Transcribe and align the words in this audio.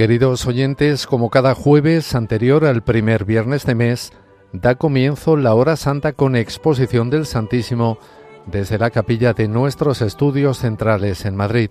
Queridos 0.00 0.46
oyentes, 0.46 1.06
como 1.06 1.28
cada 1.28 1.54
jueves 1.54 2.14
anterior 2.14 2.64
al 2.64 2.82
primer 2.82 3.26
viernes 3.26 3.66
de 3.66 3.74
mes, 3.74 4.14
da 4.50 4.76
comienzo 4.76 5.36
la 5.36 5.52
hora 5.52 5.76
santa 5.76 6.14
con 6.14 6.36
exposición 6.36 7.10
del 7.10 7.26
Santísimo 7.26 7.98
desde 8.46 8.78
la 8.78 8.88
capilla 8.88 9.34
de 9.34 9.46
nuestros 9.46 10.00
estudios 10.00 10.56
centrales 10.56 11.26
en 11.26 11.36
Madrid. 11.36 11.68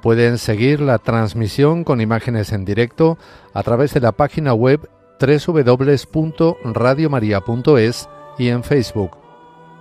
Pueden 0.00 0.38
seguir 0.38 0.80
la 0.80 0.96
transmisión 0.96 1.84
con 1.84 2.00
imágenes 2.00 2.50
en 2.50 2.64
directo 2.64 3.18
a 3.52 3.62
través 3.62 3.92
de 3.92 4.00
la 4.00 4.12
página 4.12 4.54
web 4.54 4.88
www.radiomaria.es 5.20 8.08
y 8.38 8.48
en 8.48 8.64
Facebook. 8.64 9.18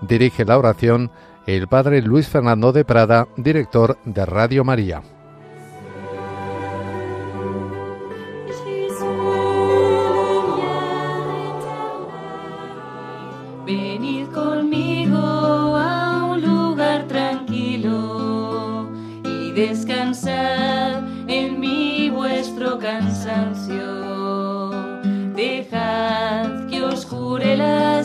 Dirige 0.01 0.43
la 0.43 0.57
oración 0.57 1.11
el 1.47 1.69
Padre 1.69 2.01
Luis 2.01 2.27
Fernando 2.27 2.73
de 2.73 2.83
Prada, 2.83 3.29
director 3.37 3.97
de 4.03 4.25
Radio 4.25 4.65
María. 4.65 5.01
Descansad 19.67 21.03
en 21.29 21.57
mí 21.57 22.09
vuestro 22.09 22.77
cansancio. 22.79 24.71
Dejad 25.33 26.67
que 26.69 26.83
os 26.83 27.05
jure 27.05 27.55
la 27.55 28.03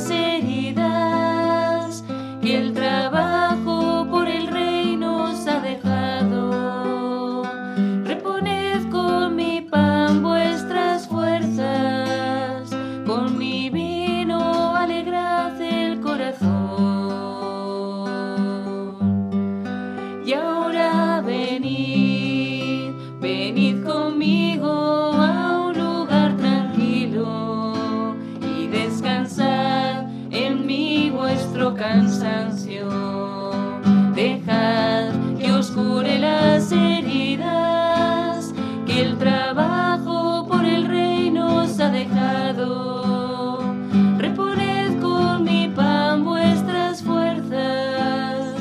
Reponed 44.16 45.02
con 45.02 45.44
mi 45.44 45.68
pan 45.68 46.24
vuestras 46.24 47.02
fuerzas, 47.02 48.56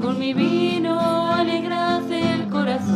con 0.00 0.20
mi 0.20 0.32
vino 0.32 1.32
alegrad 1.32 2.12
el 2.12 2.48
corazón. 2.48 2.94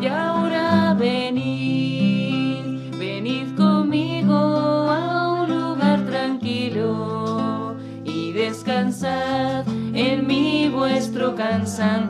Y 0.00 0.06
ahora 0.06 0.94
venid, 0.98 2.64
venid 2.98 3.54
conmigo 3.54 4.34
a 4.34 5.42
un 5.42 5.50
lugar 5.50 6.06
tranquilo 6.06 7.76
y 8.02 8.32
descansad 8.32 9.68
en 9.92 10.26
mí 10.26 10.70
vuestro 10.70 11.34
cansancio. 11.34 12.07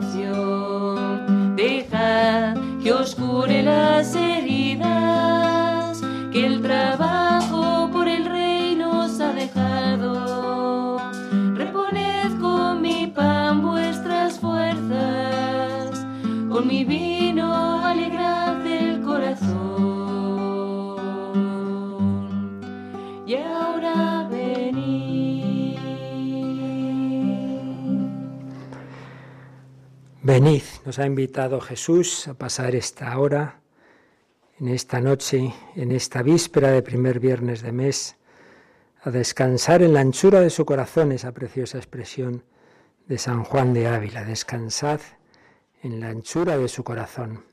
Venid, 30.41 30.63
nos 30.85 30.99
ha 30.99 31.05
invitado 31.05 31.59
Jesús 31.59 32.29
a 32.29 32.33
pasar 32.33 32.73
esta 32.73 33.19
hora, 33.19 33.59
en 34.57 34.69
esta 34.69 35.01
noche, 35.01 35.53
en 35.75 35.91
esta 35.91 36.21
víspera 36.21 36.71
de 36.71 36.81
primer 36.81 37.19
viernes 37.19 37.61
de 37.61 37.73
mes, 37.73 38.15
a 39.01 39.11
descansar 39.11 39.81
en 39.81 39.93
la 39.93 39.99
anchura 39.99 40.39
de 40.39 40.49
su 40.49 40.63
corazón, 40.63 41.11
esa 41.11 41.33
preciosa 41.33 41.77
expresión 41.77 42.45
de 43.05 43.17
San 43.17 43.43
Juan 43.43 43.73
de 43.73 43.87
Ávila, 43.87 44.23
descansad 44.23 45.01
en 45.83 45.99
la 45.99 46.07
anchura 46.07 46.57
de 46.57 46.69
su 46.69 46.85
corazón. 46.85 47.43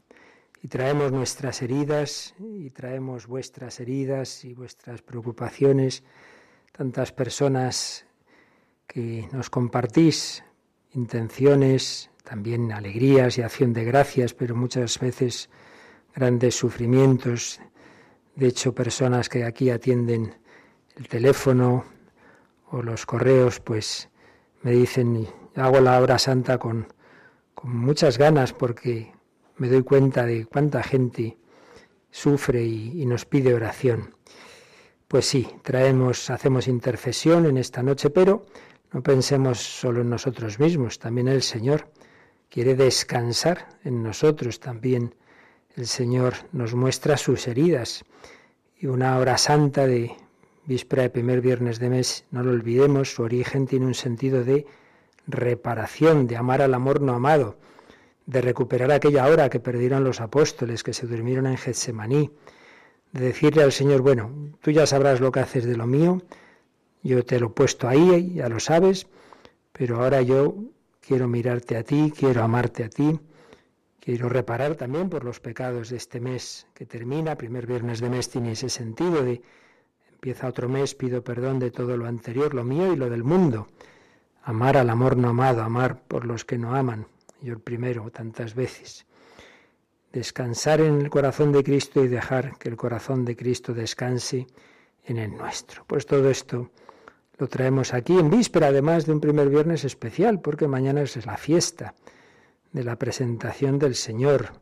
Y 0.62 0.68
traemos 0.68 1.10
nuestras 1.10 1.62
heridas 1.62 2.36
y 2.38 2.70
traemos 2.70 3.26
vuestras 3.26 3.80
heridas 3.80 4.44
y 4.44 4.54
vuestras 4.54 5.02
preocupaciones, 5.02 6.04
tantas 6.70 7.10
personas 7.10 8.06
que 8.86 9.28
nos 9.32 9.50
compartís 9.50 10.44
intenciones, 10.92 12.10
también 12.26 12.72
alegrías 12.72 13.38
y 13.38 13.42
acción 13.42 13.72
de 13.72 13.84
gracias, 13.84 14.34
pero 14.34 14.56
muchas 14.56 14.98
veces 14.98 15.48
grandes 16.12 16.56
sufrimientos. 16.56 17.60
De 18.34 18.48
hecho, 18.48 18.74
personas 18.74 19.28
que 19.28 19.44
aquí 19.44 19.70
atienden 19.70 20.34
el 20.96 21.06
teléfono 21.06 21.84
o 22.72 22.82
los 22.82 23.06
correos, 23.06 23.60
pues 23.60 24.08
me 24.62 24.72
dicen, 24.72 25.28
hago 25.54 25.80
la 25.80 26.00
hora 26.00 26.18
santa 26.18 26.58
con, 26.58 26.88
con 27.54 27.76
muchas 27.76 28.18
ganas 28.18 28.52
porque 28.52 29.12
me 29.56 29.68
doy 29.68 29.84
cuenta 29.84 30.26
de 30.26 30.46
cuánta 30.46 30.82
gente 30.82 31.38
sufre 32.10 32.64
y, 32.64 33.02
y 33.02 33.06
nos 33.06 33.24
pide 33.24 33.54
oración. 33.54 34.16
Pues 35.06 35.26
sí, 35.26 35.48
traemos, 35.62 36.28
hacemos 36.30 36.66
intercesión 36.66 37.46
en 37.46 37.56
esta 37.56 37.84
noche, 37.84 38.10
pero 38.10 38.46
no 38.92 39.00
pensemos 39.00 39.58
solo 39.60 40.00
en 40.00 40.10
nosotros 40.10 40.58
mismos, 40.58 40.98
también 40.98 41.28
el 41.28 41.42
Señor 41.42 41.88
quiere 42.50 42.74
descansar 42.74 43.68
en 43.84 44.02
nosotros 44.02 44.60
también. 44.60 45.14
El 45.76 45.86
Señor 45.86 46.34
nos 46.52 46.74
muestra 46.74 47.16
sus 47.16 47.46
heridas 47.48 48.04
y 48.78 48.86
una 48.86 49.18
hora 49.18 49.38
santa 49.38 49.86
de 49.86 50.16
víspera 50.66 51.04
de 51.04 51.10
primer 51.10 51.40
viernes 51.40 51.78
de 51.78 51.90
mes, 51.90 52.24
no 52.30 52.42
lo 52.42 52.50
olvidemos, 52.50 53.14
su 53.14 53.22
origen 53.22 53.66
tiene 53.66 53.86
un 53.86 53.94
sentido 53.94 54.42
de 54.42 54.66
reparación, 55.26 56.26
de 56.26 56.36
amar 56.36 56.60
al 56.62 56.74
amor 56.74 57.00
no 57.00 57.14
amado, 57.14 57.56
de 58.26 58.40
recuperar 58.40 58.90
aquella 58.90 59.26
hora 59.26 59.48
que 59.48 59.60
perdieron 59.60 60.02
los 60.02 60.20
apóstoles, 60.20 60.82
que 60.82 60.92
se 60.92 61.06
durmieron 61.06 61.46
en 61.46 61.56
Getsemaní, 61.56 62.30
de 63.12 63.24
decirle 63.24 63.62
al 63.62 63.72
Señor, 63.72 64.02
bueno, 64.02 64.30
tú 64.60 64.72
ya 64.72 64.86
sabrás 64.86 65.20
lo 65.20 65.30
que 65.30 65.40
haces 65.40 65.64
de 65.64 65.76
lo 65.76 65.86
mío, 65.86 66.22
yo 67.02 67.24
te 67.24 67.38
lo 67.38 67.46
he 67.46 67.50
puesto 67.50 67.88
ahí, 67.88 68.34
ya 68.34 68.48
lo 68.48 68.58
sabes, 68.58 69.06
pero 69.72 70.02
ahora 70.02 70.22
yo 70.22 70.56
quiero 71.06 71.28
mirarte 71.28 71.76
a 71.76 71.84
ti, 71.84 72.12
quiero 72.16 72.42
amarte 72.42 72.82
a 72.82 72.88
ti, 72.88 73.20
quiero 74.00 74.28
reparar 74.28 74.74
también 74.74 75.08
por 75.08 75.22
los 75.22 75.38
pecados 75.38 75.90
de 75.90 75.98
este 75.98 76.18
mes 76.18 76.66
que 76.74 76.84
termina, 76.84 77.36
primer 77.36 77.66
viernes 77.66 78.00
de 78.00 78.10
mes 78.10 78.28
tiene 78.28 78.52
ese 78.52 78.68
sentido 78.68 79.22
de 79.22 79.40
empieza 80.10 80.48
otro 80.48 80.68
mes, 80.68 80.96
pido 80.96 81.22
perdón 81.22 81.60
de 81.60 81.70
todo 81.70 81.96
lo 81.96 82.06
anterior, 82.06 82.54
lo 82.54 82.64
mío 82.64 82.92
y 82.92 82.96
lo 82.96 83.08
del 83.08 83.22
mundo. 83.22 83.68
Amar 84.42 84.76
al 84.76 84.90
amor 84.90 85.16
no 85.16 85.28
amado, 85.28 85.62
amar 85.62 86.02
por 86.08 86.24
los 86.24 86.44
que 86.44 86.58
no 86.58 86.74
aman, 86.74 87.06
yo 87.40 87.52
el 87.52 87.60
primero 87.60 88.10
tantas 88.10 88.54
veces. 88.54 89.06
Descansar 90.12 90.80
en 90.80 91.02
el 91.02 91.10
corazón 91.10 91.52
de 91.52 91.62
Cristo 91.62 92.02
y 92.02 92.08
dejar 92.08 92.58
que 92.58 92.68
el 92.68 92.76
corazón 92.76 93.24
de 93.24 93.36
Cristo 93.36 93.74
descanse 93.74 94.46
en 95.04 95.18
el 95.18 95.36
nuestro. 95.36 95.84
Pues 95.86 96.06
todo 96.06 96.30
esto 96.30 96.70
lo 97.38 97.48
traemos 97.48 97.92
aquí 97.92 98.18
en 98.18 98.30
víspera, 98.30 98.68
además 98.68 99.06
de 99.06 99.12
un 99.12 99.20
primer 99.20 99.48
viernes 99.48 99.84
especial, 99.84 100.40
porque 100.40 100.68
mañana 100.68 101.02
es 101.02 101.26
la 101.26 101.36
fiesta 101.36 101.94
de 102.72 102.84
la 102.84 102.96
presentación 102.96 103.78
del 103.78 103.94
Señor. 103.94 104.52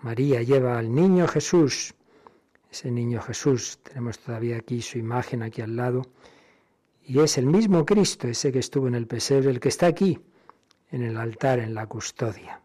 María 0.00 0.42
lleva 0.42 0.78
al 0.78 0.94
niño 0.94 1.28
Jesús, 1.28 1.94
ese 2.70 2.90
niño 2.90 3.20
Jesús, 3.20 3.78
tenemos 3.82 4.18
todavía 4.18 4.56
aquí 4.56 4.80
su 4.80 4.98
imagen 4.98 5.42
aquí 5.42 5.60
al 5.60 5.76
lado, 5.76 6.06
y 7.04 7.18
es 7.20 7.38
el 7.38 7.46
mismo 7.46 7.84
Cristo, 7.84 8.28
ese 8.28 8.52
que 8.52 8.60
estuvo 8.60 8.88
en 8.88 8.94
el 8.94 9.06
pesebre, 9.06 9.50
el 9.50 9.60
que 9.60 9.68
está 9.68 9.86
aquí, 9.86 10.18
en 10.90 11.02
el 11.02 11.16
altar, 11.16 11.58
en 11.58 11.74
la 11.74 11.86
custodia. 11.86 12.62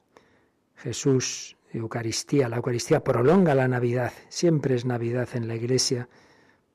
Jesús, 0.76 1.58
Eucaristía, 1.74 2.48
la 2.48 2.58
Eucaristía 2.58 3.04
prolonga 3.04 3.56
la 3.56 3.68
Navidad, 3.68 4.14
siempre 4.30 4.76
es 4.76 4.86
Navidad 4.86 5.28
en 5.34 5.48
la 5.48 5.56
Iglesia, 5.56 6.08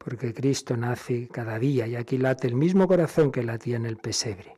porque 0.02 0.32
Cristo 0.32 0.78
nace 0.78 1.28
cada 1.28 1.58
día 1.58 1.86
y 1.86 1.94
aquí 1.94 2.16
late 2.16 2.48
el 2.48 2.54
mismo 2.54 2.88
corazón 2.88 3.30
que 3.30 3.42
latía 3.42 3.76
en 3.76 3.84
el 3.84 3.98
pesebre. 3.98 4.54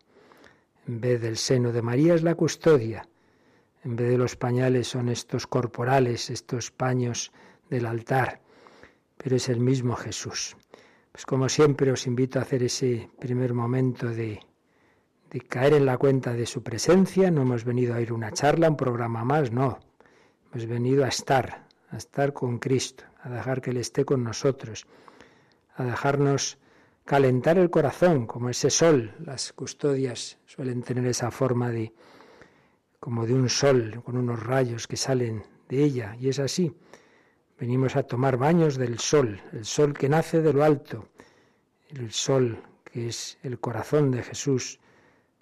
En 0.86 1.00
vez 1.00 1.20
del 1.20 1.36
seno 1.36 1.72
de 1.72 1.82
María 1.82 2.14
es 2.14 2.22
la 2.22 2.36
custodia, 2.36 3.08
En 3.84 3.96
vez 3.96 4.10
de 4.10 4.18
los 4.18 4.36
pañales 4.36 4.86
son 4.86 5.08
estos 5.08 5.48
corporales, 5.48 6.30
estos 6.30 6.70
paños 6.70 7.32
del 7.68 7.86
altar, 7.86 8.40
pero 9.16 9.34
es 9.34 9.48
el 9.48 9.58
mismo 9.58 9.96
Jesús. 9.96 10.56
Pues 11.10 11.26
como 11.26 11.48
siempre 11.48 11.90
os 11.90 12.06
invito 12.06 12.38
a 12.38 12.42
hacer 12.42 12.62
ese 12.62 13.10
primer 13.18 13.52
momento 13.52 14.06
de, 14.06 14.38
de 15.32 15.40
caer 15.40 15.74
en 15.74 15.86
la 15.86 15.98
cuenta 15.98 16.32
de 16.32 16.46
su 16.46 16.62
presencia. 16.62 17.32
No 17.32 17.42
hemos 17.42 17.64
venido 17.64 17.94
a 17.94 18.00
ir 18.00 18.12
una 18.12 18.30
charla, 18.30 18.70
un 18.70 18.76
programa 18.76 19.24
más, 19.24 19.50
no. 19.50 19.80
Hemos 20.52 20.66
venido 20.66 21.04
a 21.04 21.08
estar, 21.08 21.66
a 21.90 21.96
estar 21.96 22.32
con 22.32 22.60
Cristo, 22.60 23.02
a 23.24 23.30
dejar 23.30 23.60
que 23.60 23.70
Él 23.70 23.78
esté 23.78 24.04
con 24.04 24.22
nosotros, 24.22 24.86
a 25.76 25.84
dejarnos 25.84 26.58
calentar 27.04 27.58
el 27.58 27.70
corazón, 27.70 28.26
como 28.26 28.48
ese 28.48 28.70
sol. 28.70 29.14
Las 29.24 29.52
custodias 29.52 30.38
suelen 30.46 30.82
tener 30.82 31.06
esa 31.06 31.30
forma 31.30 31.70
de 31.70 31.92
como 33.00 33.26
de 33.26 33.34
un 33.34 33.48
sol 33.48 34.00
con 34.04 34.16
unos 34.16 34.40
rayos 34.44 34.86
que 34.86 34.96
salen 34.96 35.44
de 35.68 35.82
ella, 35.82 36.16
y 36.20 36.28
es 36.28 36.38
así. 36.38 36.72
Venimos 37.58 37.96
a 37.96 38.04
tomar 38.04 38.36
baños 38.36 38.76
del 38.76 38.98
sol, 38.98 39.40
el 39.52 39.64
sol 39.64 39.92
que 39.92 40.08
nace 40.08 40.40
de 40.40 40.52
lo 40.52 40.62
alto, 40.62 41.08
el 41.90 42.12
sol 42.12 42.62
que 42.84 43.08
es 43.08 43.38
el 43.42 43.58
corazón 43.58 44.10
de 44.10 44.22
Jesús, 44.22 44.78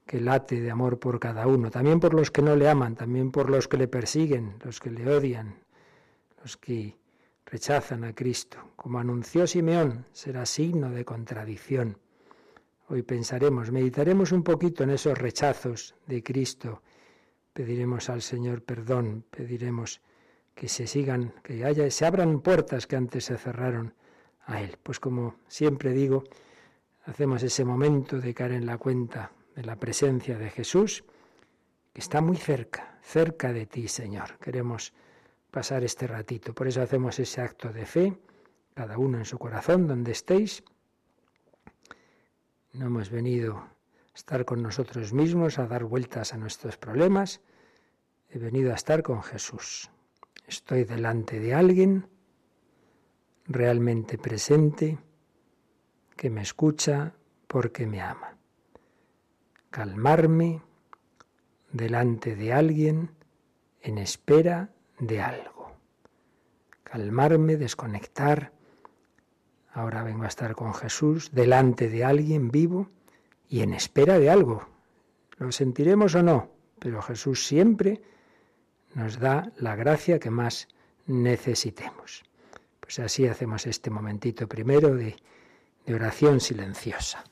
que 0.06 0.21
late 0.21 0.61
de 0.61 0.71
amor 0.71 0.99
por 0.99 1.21
cada 1.21 1.47
uno, 1.47 1.71
también 1.71 2.00
por 2.00 2.15
los 2.15 2.31
que 2.31 2.43
no 2.43 2.56
le 2.56 2.69
aman, 2.69 2.94
también 2.94 3.31
por 3.31 3.50
los 3.50 3.69
que 3.69 3.77
le 3.77 3.88
persiguen, 3.88 4.55
los 4.65 4.81
que 4.81 4.91
le 4.91 5.09
odian, 5.09 5.56
los 6.43 6.56
que 6.56 6.97
rechazan 7.47 8.05
a 8.05 8.15
Cristo. 8.15 8.73
Como 8.77 8.99
anunció 8.99 9.47
Simeón, 9.47 10.07
será 10.13 10.47
signo 10.47 10.91
de 10.91 11.05
contradicción. 11.05 11.99
Hoy 12.89 13.03
pensaremos, 13.03 13.71
meditaremos 13.71 14.33
un 14.33 14.43
poquito 14.43 14.83
en 14.85 14.91
esos 14.91 15.17
rechazos 15.17 15.95
de 16.07 16.23
Cristo. 16.23 16.83
Pediremos 17.53 18.09
al 18.11 18.23
Señor 18.23 18.63
perdón, 18.63 19.25
pediremos 19.31 20.01
que 20.55 20.69
se 20.69 20.87
sigan, 20.87 21.33
que 21.43 21.65
haya, 21.65 21.91
se 21.91 22.05
abran 22.05 22.41
puertas 22.41 22.87
que 22.87 22.97
antes 22.97 23.25
se 23.25 23.39
cerraron 23.39 23.95
a 24.47 24.61
Él. 24.61 24.77
Pues 24.83 25.01
como 25.01 25.37
siempre 25.49 25.93
digo, 25.93 26.25
hacemos 27.05 27.43
ese 27.43 27.65
momento 27.65 28.19
de 28.21 28.35
caer 28.35 28.53
en 28.53 28.67
la 28.67 28.79
cuenta 28.79 29.33
de 29.55 29.65
la 29.65 29.77
presencia 29.77 30.37
de 30.37 30.51
Jesús, 30.51 31.05
que 31.93 32.01
está 32.01 32.21
muy 32.21 32.37
cerca, 32.37 32.99
cerca 33.03 33.53
de 33.53 33.67
ti, 33.67 33.89
Señor. 33.89 34.39
Queremos 34.39 34.93
pasar 35.50 35.85
este 35.85 36.06
ratito. 36.06 36.55
Por 36.55 36.69
eso 36.69 36.82
hacemos 36.82 37.19
ese 37.19 37.41
acto 37.41 37.73
de 37.73 37.87
fe, 37.87 38.19
cada 38.75 38.99
uno 38.99 39.19
en 39.19 39.25
su 39.25 39.38
corazón, 39.38 39.87
donde 39.87 40.12
estéis. 40.12 40.62
No 42.73 42.87
hemos 42.87 43.11
venido 43.11 43.56
a 43.56 43.75
estar 44.14 44.44
con 44.44 44.62
nosotros 44.62 45.12
mismos, 45.12 45.58
a 45.58 45.67
dar 45.67 45.85
vueltas 45.85 46.32
a 46.32 46.37
nuestros 46.37 46.76
problemas. 46.76 47.41
He 48.29 48.38
venido 48.38 48.73
a 48.73 48.76
estar 48.76 49.02
con 49.02 49.23
Jesús. 49.23 49.91
Estoy 50.47 50.85
delante 50.85 51.41
de 51.41 51.55
alguien 51.55 52.08
realmente 53.46 54.19
presente 54.19 54.99
que 56.17 56.31
me 56.31 56.43
escucha 56.43 57.14
porque 57.49 57.87
me 57.87 58.00
ama. 58.00 58.37
Calmarme 59.70 60.62
delante 61.73 62.37
de 62.37 62.53
alguien 62.53 63.11
en 63.81 63.99
espera 63.99 64.70
de 65.00 65.20
algo. 65.20 65.73
Calmarme, 66.85 67.56
desconectar. 67.56 68.52
Ahora 69.73 70.02
vengo 70.02 70.25
a 70.25 70.29
estar 70.29 70.55
con 70.55 70.75
Jesús 70.75 71.31
delante 71.32 71.88
de 71.88 72.05
alguien 72.05 72.50
vivo 72.50 72.88
y 73.49 73.62
en 73.62 73.75
espera 73.75 74.19
de 74.19 74.31
algo. 74.31 74.69
Lo 75.38 75.50
sentiremos 75.52 76.14
o 76.14 76.23
no, 76.23 76.50
pero 76.79 77.02
Jesús 77.02 77.47
siempre 77.47 78.02
nos 78.94 79.19
da 79.19 79.52
la 79.56 79.76
gracia 79.76 80.19
que 80.19 80.31
más 80.31 80.69
necesitemos. 81.06 82.25
Pues 82.81 82.99
así 82.99 83.26
hacemos 83.26 83.67
este 83.67 83.91
momentito 83.91 84.49
primero 84.49 84.94
de, 84.94 85.17
de 85.87 85.94
oración 85.94 86.41
silenciosa. 86.41 87.25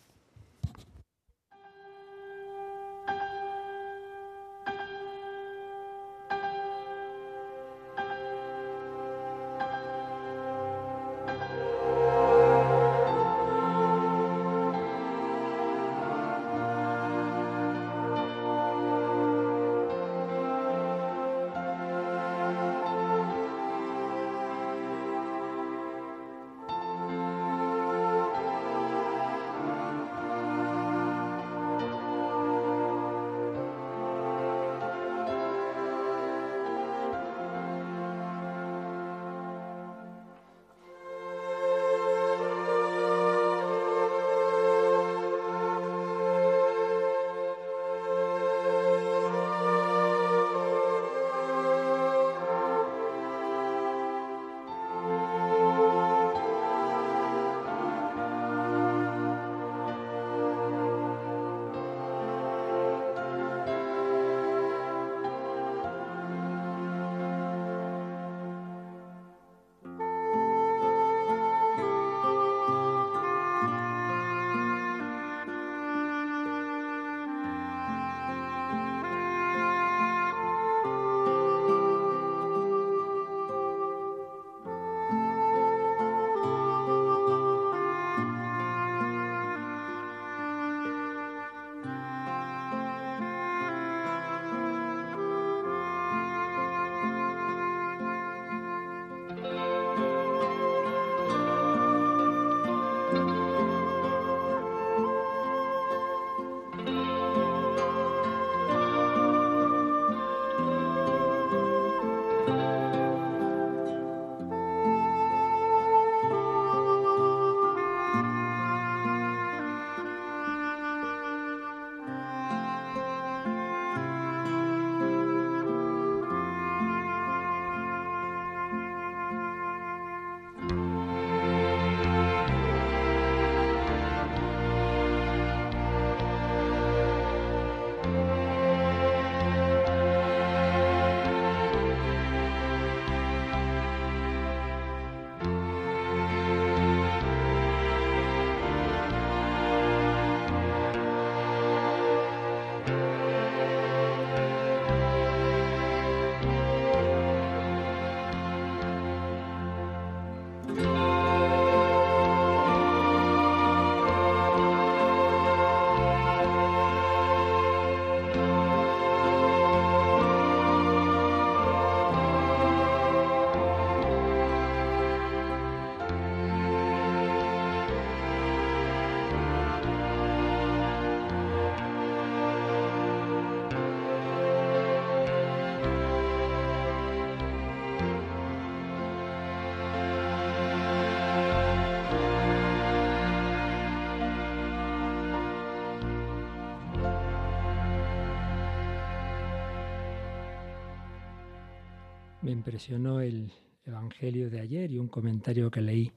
Me 202.48 202.52
impresionó 202.52 203.20
el 203.20 203.52
Evangelio 203.84 204.48
de 204.48 204.60
ayer 204.60 204.90
y 204.90 204.98
un 204.98 205.08
comentario 205.08 205.70
que 205.70 205.82
leí 205.82 206.12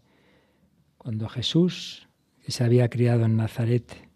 cuando 0.98 1.28
Jesús, 1.28 2.08
que 2.42 2.54
se 2.54 2.64
había 2.64 2.90
criado 2.90 3.26
en 3.26 3.36
Nazaret, 3.36 4.08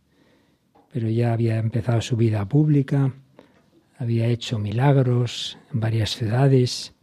pero 0.93 1.09
ya 1.09 1.33
había 1.33 1.57
empezado 1.57 1.99
su 1.99 2.15
vida 2.15 2.47
pública, 2.47 3.13
había 3.97 4.27
hecho 4.27 4.59
milagros 4.59 5.57
en 5.73 5.81
varias 5.81 6.11
ciudades 6.11 6.93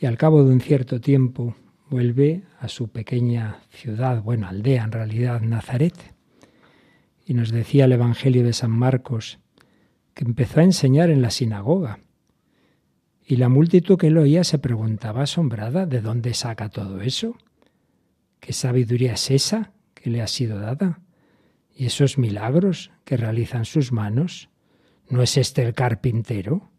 y 0.00 0.06
al 0.06 0.18
cabo 0.18 0.42
de 0.42 0.50
un 0.50 0.60
cierto 0.60 1.00
tiempo 1.00 1.54
vuelve 1.88 2.42
a 2.58 2.66
su 2.66 2.88
pequeña 2.88 3.60
ciudad, 3.70 4.24
bueno, 4.24 4.48
aldea 4.48 4.82
en 4.82 4.90
realidad, 4.90 5.40
Nazaret. 5.40 5.94
Y 7.24 7.34
nos 7.34 7.52
decía 7.52 7.84
el 7.84 7.92
Evangelio 7.92 8.42
de 8.42 8.54
San 8.54 8.72
Marcos 8.72 9.38
que 10.14 10.24
empezó 10.24 10.58
a 10.58 10.64
enseñar 10.64 11.10
en 11.10 11.22
la 11.22 11.30
sinagoga. 11.30 12.00
Y 13.24 13.36
la 13.36 13.48
multitud 13.48 13.96
que 13.98 14.10
lo 14.10 14.22
oía 14.22 14.44
se 14.44 14.58
preguntaba 14.58 15.22
asombrada, 15.22 15.86
¿de 15.86 16.00
dónde 16.00 16.34
saca 16.34 16.68
todo 16.68 17.00
eso? 17.00 17.36
¿Qué 18.40 18.52
sabiduría 18.52 19.12
es 19.14 19.30
esa 19.30 19.72
que 19.94 20.10
le 20.10 20.20
ha 20.20 20.26
sido 20.26 20.58
dada? 20.58 21.00
¿Y 21.74 21.86
esos 21.86 22.18
milagros 22.18 22.90
que 23.04 23.16
realizan 23.16 23.64
sus 23.64 23.92
manos? 23.92 24.50
¿No 25.08 25.22
es 25.22 25.36
este 25.36 25.62
el 25.62 25.74
carpintero? 25.74 26.70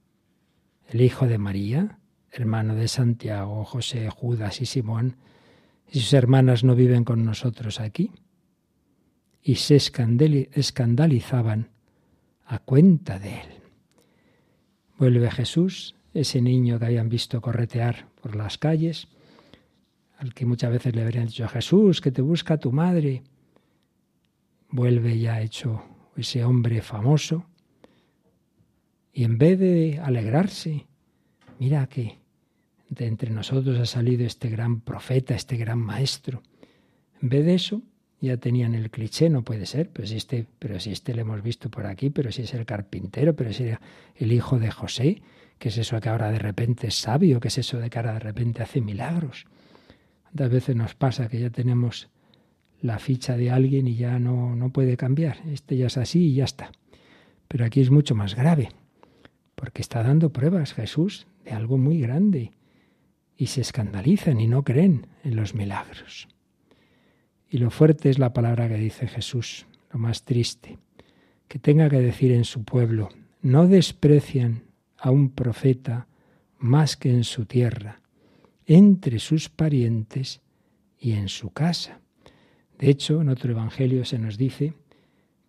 ¿El 0.89 1.01
hijo 1.01 1.27
de 1.27 1.37
María? 1.37 1.99
¿Hermano 2.31 2.75
de 2.75 2.87
Santiago, 2.87 3.63
José, 3.63 4.09
Judas 4.09 4.59
y 4.61 4.65
Simón? 4.65 5.15
¿Y 5.89 5.99
sus 6.01 6.13
hermanas 6.13 6.63
no 6.63 6.75
viven 6.75 7.03
con 7.03 7.23
nosotros 7.23 7.79
aquí? 7.79 8.11
Y 9.41 9.55
se 9.55 9.75
escandalizaban 9.75 11.69
a 12.45 12.59
cuenta 12.59 13.19
de 13.19 13.29
él. 13.29 13.61
Vuelve 14.97 15.31
Jesús, 15.31 15.95
ese 16.13 16.41
niño 16.41 16.79
que 16.79 16.85
habían 16.85 17.09
visto 17.09 17.41
corretear 17.41 18.07
por 18.21 18.35
las 18.35 18.57
calles, 18.57 19.07
al 20.17 20.33
que 20.33 20.45
muchas 20.45 20.71
veces 20.71 20.95
le 20.95 21.01
habrían 21.01 21.27
dicho, 21.27 21.47
Jesús, 21.47 22.01
que 22.01 22.11
te 22.11 22.21
busca 22.21 22.57
tu 22.57 22.71
madre. 22.71 23.23
Vuelve 24.69 25.19
ya 25.19 25.41
hecho 25.41 25.83
ese 26.15 26.43
hombre 26.43 26.81
famoso. 26.81 27.45
Y 29.11 29.23
en 29.23 29.37
vez 29.37 29.59
de 29.59 29.99
alegrarse, 30.01 30.85
mira 31.59 31.87
que 31.87 32.17
de 32.89 33.07
entre 33.07 33.31
nosotros 33.31 33.79
ha 33.79 33.85
salido 33.85 34.25
este 34.25 34.49
gran 34.49 34.81
profeta, 34.81 35.35
este 35.35 35.57
gran 35.57 35.79
maestro. 35.79 36.41
En 37.21 37.29
vez 37.29 37.45
de 37.45 37.55
eso, 37.55 37.81
ya 38.21 38.37
tenían 38.37 38.73
el 38.75 38.89
cliché, 38.89 39.29
no 39.29 39.43
puede 39.43 39.65
ser, 39.65 39.89
pero 39.89 40.07
si 40.07 40.15
este, 40.15 40.45
pero 40.59 40.79
si 40.79 40.91
este 40.91 41.13
le 41.13 41.21
hemos 41.21 41.43
visto 41.43 41.69
por 41.69 41.85
aquí, 41.85 42.09
pero 42.09 42.31
si 42.31 42.43
es 42.43 42.53
el 42.53 42.65
carpintero, 42.65 43.35
pero 43.35 43.51
si 43.51 43.63
era 43.63 43.81
el 44.15 44.31
hijo 44.31 44.59
de 44.59 44.71
José, 44.71 45.21
¿qué 45.63 45.69
es 45.69 45.77
eso 45.77 46.01
que 46.01 46.09
ahora 46.09 46.29
de 46.29 46.39
repente 46.39 46.87
es 46.87 46.95
sabio? 46.95 47.39
¿Qué 47.39 47.47
es 47.47 47.57
eso 47.57 47.79
de 47.79 47.89
que 47.89 47.97
ahora 47.97 48.11
de 48.15 48.19
repente 48.19 48.61
hace 48.61 48.81
milagros? 48.81 49.45
¿Cuántas 50.23 50.49
veces 50.49 50.75
nos 50.75 50.93
pasa 50.93 51.29
que 51.29 51.39
ya 51.39 51.51
tenemos 51.51 52.09
la 52.81 52.99
ficha 52.99 53.37
de 53.37 53.49
alguien 53.49 53.87
y 53.87 53.95
ya 53.95 54.19
no, 54.19 54.57
no 54.57 54.73
puede 54.73 54.97
cambiar? 54.97 55.37
Este 55.47 55.77
ya 55.77 55.87
es 55.87 55.95
así 55.95 56.25
y 56.25 56.33
ya 56.33 56.43
está. 56.43 56.73
Pero 57.47 57.63
aquí 57.63 57.79
es 57.79 57.91
mucho 57.91 58.13
más 58.13 58.35
grave, 58.35 58.71
porque 59.55 59.81
está 59.81 60.03
dando 60.03 60.33
pruebas 60.33 60.73
Jesús 60.73 61.27
de 61.45 61.51
algo 61.51 61.77
muy 61.77 62.01
grande 62.01 62.51
y 63.37 63.45
se 63.45 63.61
escandalizan 63.61 64.41
y 64.41 64.49
no 64.49 64.65
creen 64.65 65.07
en 65.23 65.37
los 65.37 65.55
milagros. 65.55 66.27
Y 67.49 67.59
lo 67.59 67.69
fuerte 67.69 68.09
es 68.09 68.19
la 68.19 68.33
palabra 68.33 68.67
que 68.67 68.75
dice 68.75 69.07
Jesús, 69.07 69.65
lo 69.93 69.97
más 69.97 70.25
triste, 70.25 70.77
que 71.47 71.57
tenga 71.57 71.89
que 71.89 72.01
decir 72.01 72.33
en 72.33 72.43
su 72.43 72.65
pueblo, 72.65 73.07
no 73.41 73.65
desprecian 73.65 74.72
a 75.03 75.11
un 75.11 75.31
profeta 75.31 76.07
más 76.59 76.95
que 76.95 77.09
en 77.09 77.25
su 77.25 77.45
tierra, 77.45 77.99
entre 78.65 79.19
sus 79.19 79.49
parientes 79.49 80.39
y 80.97 81.11
en 81.11 81.27
su 81.27 81.49
casa. 81.49 81.99
De 82.79 82.89
hecho, 82.89 83.21
en 83.21 83.27
otro 83.27 83.51
evangelio 83.51 84.05
se 84.05 84.17
nos 84.17 84.37
dice 84.37 84.75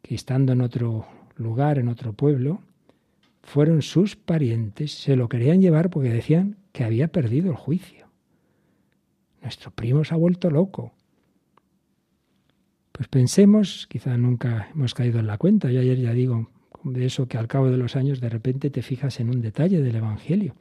que 0.03 0.17
estando 0.17 0.53
en 0.53 0.61
otro 0.61 1.07
lugar, 1.37 1.79
en 1.79 1.87
otro 1.87 2.13
pueblo, 2.15 2.63
fueron 3.45 3.83
sus 3.83 4.17
parientes, 4.17 4.93
se 4.93 5.15
lo 5.15 5.29
querían 5.29 5.61
llevar 5.61 5.89
porque 5.89 6.11
decían 6.11 6.57
que 6.73 6.83
había 6.83 7.07
perdido 7.07 7.51
el 7.51 7.57
juicio. 7.57 8.09
Nuestro 9.41 9.71
primo 9.71 10.03
se 10.05 10.15
ha 10.15 10.17
vuelto 10.17 10.51
loco. 10.51 10.93
Pues 12.91 13.07
pensemos, 13.07 13.87
quizá 13.89 14.19
nunca 14.19 14.69
hemos 14.75 14.95
caído 14.95 15.21
en 15.21 15.29
la 15.29 15.39
cuenta, 15.39 15.71
yo 15.71 15.79
ayer 15.79 16.01
ya 16.01 16.13
digo 16.13 16.51
de 16.85 17.07
eso 17.07 17.27
que 17.27 17.39
al 17.39 17.49
cabo 17.49 17.71
de 17.71 17.77
los 17.77 17.97
años 17.97 18.21
de 18.21 18.29
repente 18.29 18.71
te 18.71 18.83
fijas 18.83 19.19
en 19.21 19.31
un 19.31 19.41
detalle 19.41 19.81
del 19.81 19.97
Evangelio. 19.97 20.55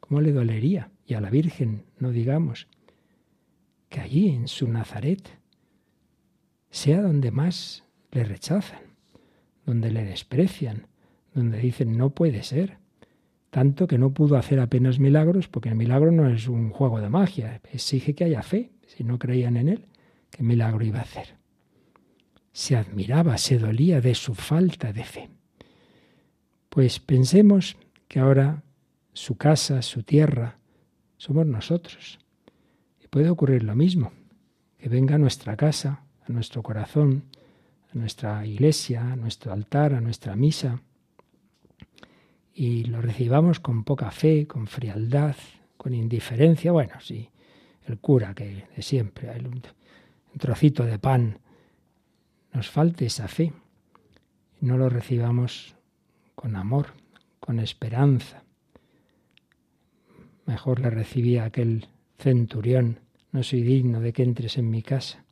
¿Cómo 0.00 0.20
le 0.20 0.32
dolería? 0.32 0.90
Y 1.06 1.14
a 1.14 1.20
la 1.20 1.30
Virgen, 1.30 1.84
no 1.98 2.12
digamos, 2.12 2.68
que 3.88 4.00
allí 4.00 4.28
en 4.28 4.48
su 4.48 4.68
Nazaret 4.68 5.38
sea 6.70 7.00
donde 7.00 7.30
más 7.30 7.84
le 8.12 8.24
rechazan, 8.24 8.80
donde 9.64 9.90
le 9.90 10.04
desprecian, 10.04 10.86
donde 11.34 11.58
dicen 11.58 11.96
no 11.96 12.10
puede 12.10 12.42
ser. 12.42 12.78
Tanto 13.50 13.86
que 13.86 13.98
no 13.98 14.12
pudo 14.12 14.36
hacer 14.36 14.60
apenas 14.60 14.98
milagros, 14.98 15.48
porque 15.48 15.70
el 15.70 15.76
milagro 15.76 16.12
no 16.12 16.28
es 16.28 16.46
un 16.48 16.70
juego 16.70 17.00
de 17.00 17.08
magia, 17.08 17.60
exige 17.72 18.14
que 18.14 18.24
haya 18.24 18.42
fe. 18.42 18.70
Si 18.86 19.04
no 19.04 19.18
creían 19.18 19.56
en 19.56 19.68
él, 19.68 19.86
¿qué 20.30 20.42
milagro 20.42 20.84
iba 20.84 20.98
a 20.98 21.02
hacer? 21.02 21.36
Se 22.52 22.76
admiraba, 22.76 23.38
se 23.38 23.58
dolía 23.58 24.00
de 24.00 24.14
su 24.14 24.34
falta 24.34 24.92
de 24.92 25.04
fe. 25.04 25.30
Pues 26.76 27.00
pensemos 27.00 27.78
que 28.06 28.20
ahora 28.20 28.62
su 29.14 29.38
casa, 29.38 29.80
su 29.80 30.02
tierra, 30.02 30.58
somos 31.16 31.46
nosotros. 31.46 32.18
Y 33.02 33.08
puede 33.08 33.30
ocurrir 33.30 33.62
lo 33.62 33.74
mismo, 33.74 34.12
que 34.76 34.90
venga 34.90 35.14
a 35.14 35.18
nuestra 35.18 35.56
casa, 35.56 36.02
a 36.28 36.30
nuestro 36.30 36.62
corazón, 36.62 37.22
a 37.94 37.98
nuestra 37.98 38.44
iglesia, 38.44 39.10
a 39.10 39.16
nuestro 39.16 39.54
altar, 39.54 39.94
a 39.94 40.02
nuestra 40.02 40.36
misa, 40.36 40.82
y 42.52 42.84
lo 42.84 43.00
recibamos 43.00 43.58
con 43.58 43.82
poca 43.82 44.10
fe, 44.10 44.46
con 44.46 44.66
frialdad, 44.66 45.34
con 45.78 45.94
indiferencia. 45.94 46.72
Bueno, 46.72 47.00
sí, 47.00 47.30
el 47.86 47.96
cura 48.00 48.34
que 48.34 48.66
de 48.76 48.82
siempre, 48.82 49.30
un 49.40 49.62
trocito 50.38 50.84
de 50.84 50.98
pan, 50.98 51.38
nos 52.52 52.68
falte 52.68 53.06
esa 53.06 53.28
fe. 53.28 53.54
No 54.60 54.76
lo 54.76 54.90
recibamos 54.90 55.75
con 56.36 56.54
amor, 56.54 56.94
con 57.40 57.58
esperanza, 57.58 58.44
Mejor 60.46 60.78
le 60.78 60.90
recibía 60.90 61.44
aquel 61.44 61.88
centurión, 62.18 63.00
no 63.32 63.42
soy 63.42 63.62
digno 63.62 64.00
de 64.00 64.12
que 64.12 64.22
entres 64.22 64.56
en 64.58 64.70
mi 64.70 64.80
casa. 64.80 65.24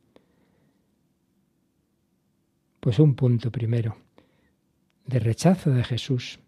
Pues 2.81 2.99
un 2.99 3.15
punto 3.15 3.49
primero, 3.49 3.97
de 5.05 5.19
rechazo 5.19 5.71
de 5.71 5.83
Jesús 5.83 6.39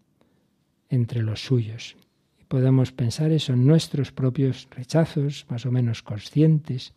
entre 0.90 1.22
los 1.22 1.42
suyos. 1.42 1.96
Y 2.38 2.44
podemos 2.44 2.92
pensar 2.92 3.32
eso 3.32 3.54
en 3.54 3.66
nuestros 3.66 4.12
propios 4.12 4.68
rechazos, 4.70 5.46
más 5.48 5.64
o 5.64 5.72
menos 5.72 6.02
conscientes. 6.02 6.92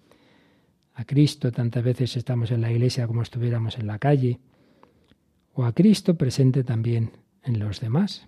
A 0.94 1.06
Cristo 1.06 1.54
tantas 1.54 1.84
veces 1.84 2.18
estamos 2.18 2.52
en 2.52 2.62
la 2.62 2.72
iglesia 2.72 3.08
como 3.08 3.22
estuviéramos 3.22 3.78
en 3.80 3.88
la 3.88 3.98
calle, 3.98 4.40
o 5.54 5.64
a 5.64 5.74
Cristo 5.74 6.16
presente 6.18 6.64
también 6.64 7.12
en 7.44 7.60
los 7.60 7.80
demás. 7.80 8.28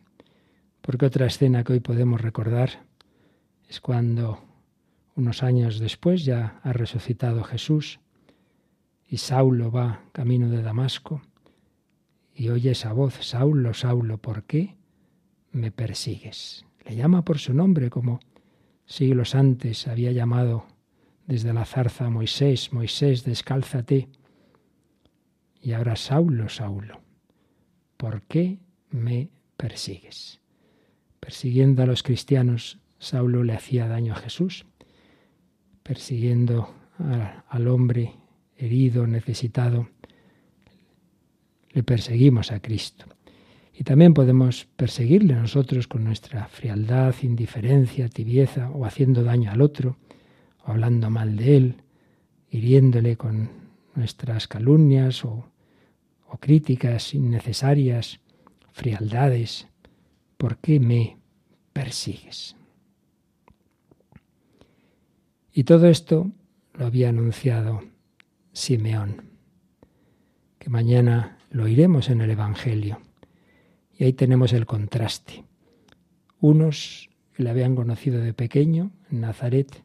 Porque 0.81 1.05
otra 1.05 1.27
escena 1.27 1.63
que 1.63 1.73
hoy 1.73 1.79
podemos 1.79 2.21
recordar 2.21 2.85
es 3.69 3.79
cuando 3.79 4.43
unos 5.15 5.43
años 5.43 5.79
después 5.79 6.25
ya 6.25 6.59
ha 6.63 6.73
resucitado 6.73 7.43
Jesús 7.43 7.99
y 9.07 9.17
Saulo 9.17 9.71
va 9.71 10.01
camino 10.11 10.49
de 10.49 10.61
Damasco 10.61 11.21
y 12.35 12.49
oye 12.49 12.71
esa 12.71 12.93
voz, 12.93 13.13
Saulo, 13.21 13.73
Saulo, 13.73 14.17
¿por 14.17 14.43
qué 14.43 14.75
me 15.51 15.71
persigues? 15.71 16.65
Le 16.85 16.95
llama 16.95 17.23
por 17.23 17.37
su 17.37 17.53
nombre 17.53 17.89
como 17.89 18.19
siglos 18.85 19.35
antes 19.35 19.87
había 19.87 20.11
llamado 20.11 20.65
desde 21.27 21.53
la 21.53 21.65
zarza 21.65 22.09
Moisés, 22.09 22.73
Moisés, 22.73 23.23
descálzate. 23.23 24.09
Y 25.61 25.71
ahora 25.73 25.95
Saulo, 25.95 26.49
Saulo, 26.49 27.01
¿por 27.97 28.23
qué 28.23 28.59
me 28.93 29.29
persigues? 29.57 30.39
Persiguiendo 31.19 31.83
a 31.83 31.85
los 31.85 32.03
cristianos 32.03 32.79
Saulo 33.03 33.43
le 33.43 33.53
hacía 33.53 33.87
daño 33.87 34.13
a 34.13 34.17
Jesús, 34.17 34.65
persiguiendo 35.83 36.73
al 37.49 37.67
hombre 37.67 38.13
herido, 38.55 39.07
necesitado, 39.07 39.89
le 41.71 41.83
perseguimos 41.83 42.51
a 42.51 42.61
Cristo. 42.61 43.05
Y 43.73 43.83
también 43.83 44.13
podemos 44.13 44.67
perseguirle 44.77 45.33
nosotros 45.33 45.87
con 45.87 46.03
nuestra 46.03 46.47
frialdad, 46.47 47.13
indiferencia, 47.23 48.07
tibieza, 48.07 48.69
o 48.69 48.85
haciendo 48.85 49.23
daño 49.23 49.51
al 49.51 49.61
otro, 49.61 49.97
o 50.63 50.71
hablando 50.71 51.09
mal 51.09 51.35
de 51.35 51.57
él, 51.57 51.75
hiriéndole 52.51 53.17
con 53.17 53.49
nuestras 53.95 54.47
calumnias 54.47 55.25
o, 55.25 55.49
o 56.29 56.37
críticas 56.37 57.13
innecesarias, 57.13 58.19
frialdades. 58.73 59.67
¿Por 60.37 60.57
qué 60.57 60.79
me 60.79 61.17
persigues? 61.71 62.55
Y 65.53 65.63
todo 65.63 65.87
esto 65.87 66.31
lo 66.73 66.85
había 66.85 67.09
anunciado 67.09 67.81
Simeón, 68.51 69.29
que 70.59 70.69
mañana 70.69 71.37
lo 71.49 71.63
oiremos 71.63 72.09
en 72.09 72.21
el 72.21 72.31
Evangelio. 72.31 72.99
Y 73.97 74.03
ahí 74.05 74.13
tenemos 74.13 74.53
el 74.53 74.65
contraste. 74.65 75.45
Unos 76.39 77.09
que 77.33 77.43
le 77.43 77.49
habían 77.49 77.75
conocido 77.75 78.19
de 78.21 78.33
pequeño 78.33 78.91
en 79.11 79.21
Nazaret 79.21 79.83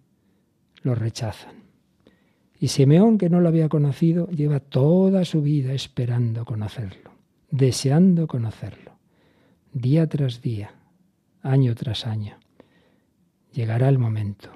lo 0.83 0.95
rechazan. 0.95 1.65
Y 2.61 2.69
Simeón, 2.69 3.19
que 3.19 3.31
no 3.31 3.41
lo 3.41 3.49
había 3.49 3.69
conocido, 3.69 4.29
lleva 4.29 4.61
toda 4.61 5.25
su 5.25 5.43
vida 5.43 5.73
esperando 5.73 6.45
conocerlo, 6.45 7.08
deseando 7.51 8.27
conocerlo, 8.27 8.93
día 9.73 10.07
tras 10.07 10.43
día, 10.43 10.73
año 11.43 11.75
tras 11.75 12.07
año. 12.07 12.37
Llegará 13.53 13.89
el 13.89 13.99
momento. 13.99 14.51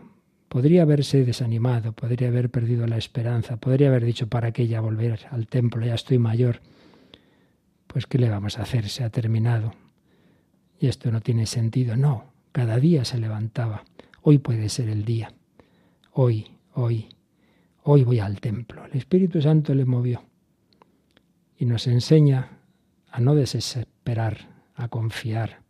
Podría 0.49 0.82
haberse 0.82 1.25
desanimado, 1.25 1.92
podría 1.92 2.28
haber 2.28 2.50
perdido 2.50 2.87
la 2.87 2.99
esperanza, 2.99 3.56
podría 3.56 3.88
haber 3.88 4.04
dicho, 4.04 4.28
¿para 4.28 4.52
qué 4.52 4.66
ya 4.66 4.80
volver 4.80 5.20
al 5.30 5.46
templo? 5.46 5.84
Ya 5.87 5.94
estoy 5.94 6.18
mayor. 6.18 6.61
Pues 7.87 8.06
¿qué 8.06 8.18
le 8.18 8.28
vamos 8.28 8.58
a 8.58 8.62
hacer? 8.62 8.88
Se 8.88 9.02
ha 9.02 9.11
terminado. 9.11 9.72
Y 10.78 10.88
esto 10.88 11.11
no 11.11 11.22
tiene 11.22 11.46
sentido. 11.46 11.96
No, 11.96 12.25
cada 12.52 12.78
día 12.78 13.06
se 13.06 13.18
levantaba. 13.18 13.84
Hoy 14.20 14.38
puede 14.38 14.68
ser 14.68 14.90
el 14.90 15.06
día. 15.06 15.32
Hoy, 16.12 16.46
hoy, 16.75 17.06
hoy 17.84 18.04
voy 18.04 18.18
al 18.18 18.40
templo. 18.40 18.84
El 18.84 18.99
Espíritu 18.99 19.40
Santo 19.40 19.75
le 19.75 19.87
movió 19.87 20.22
y 21.58 21.64
nos 21.64 21.87
enseña 21.87 22.62
a 23.12 23.21
no 23.21 23.35
desesperar, 23.35 24.49
a 24.75 24.88
confiar, 24.88 25.61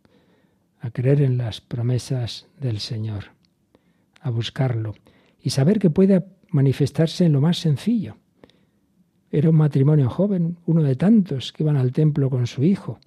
a 0.80 0.90
creer 0.90 1.20
en 1.22 1.38
las 1.38 1.60
promesas 1.60 2.46
del 2.60 2.78
Señor, 2.78 3.32
a 4.20 4.30
buscarlo 4.30 4.94
y 5.42 5.50
saber 5.50 5.80
que 5.80 5.90
puede 5.90 6.24
manifestarse 6.50 7.24
en 7.24 7.32
lo 7.32 7.40
más 7.40 7.58
sencillo. 7.58 8.16
Era 9.30 9.50
un 9.50 9.56
matrimonio 9.56 10.08
joven, 10.08 10.58
uno 10.66 10.82
de 10.84 10.94
tantos 10.94 11.52
que 11.52 11.64
iban 11.64 11.76
al 11.76 11.92
templo 11.92 12.30
con 12.30 12.46
su 12.46 12.62
hijo. 12.62 13.00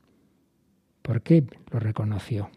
¿Por 1.02 1.22
qué 1.22 1.46
lo 1.72 1.80
reconoció? 1.80 2.50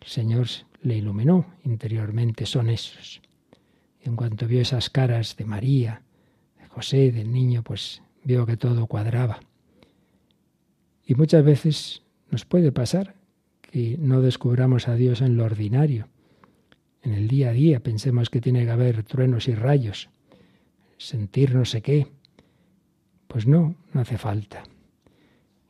El 0.00 0.06
Señor 0.06 0.46
le 0.82 0.96
iluminó 0.96 1.44
interiormente, 1.64 2.46
son 2.46 2.70
esos. 2.70 3.20
Y 4.02 4.08
en 4.08 4.16
cuanto 4.16 4.46
vio 4.46 4.62
esas 4.62 4.88
caras 4.88 5.36
de 5.36 5.44
María, 5.44 6.02
de 6.58 6.66
José, 6.68 7.12
del 7.12 7.30
niño, 7.30 7.62
pues 7.62 8.02
vio 8.24 8.46
que 8.46 8.56
todo 8.56 8.86
cuadraba. 8.86 9.40
Y 11.10 11.16
muchas 11.16 11.44
veces 11.44 12.02
nos 12.30 12.44
puede 12.44 12.70
pasar 12.70 13.16
que 13.62 13.96
no 13.98 14.22
descubramos 14.22 14.86
a 14.86 14.94
Dios 14.94 15.22
en 15.22 15.36
lo 15.36 15.44
ordinario. 15.44 16.06
En 17.02 17.14
el 17.14 17.26
día 17.26 17.50
a 17.50 17.52
día 17.52 17.80
pensemos 17.80 18.30
que 18.30 18.40
tiene 18.40 18.64
que 18.64 18.70
haber 18.70 19.02
truenos 19.02 19.48
y 19.48 19.56
rayos, 19.56 20.08
sentir 20.98 21.52
no 21.52 21.64
sé 21.64 21.82
qué. 21.82 22.06
Pues 23.26 23.48
no, 23.48 23.74
no 23.92 24.00
hace 24.00 24.18
falta. 24.18 24.62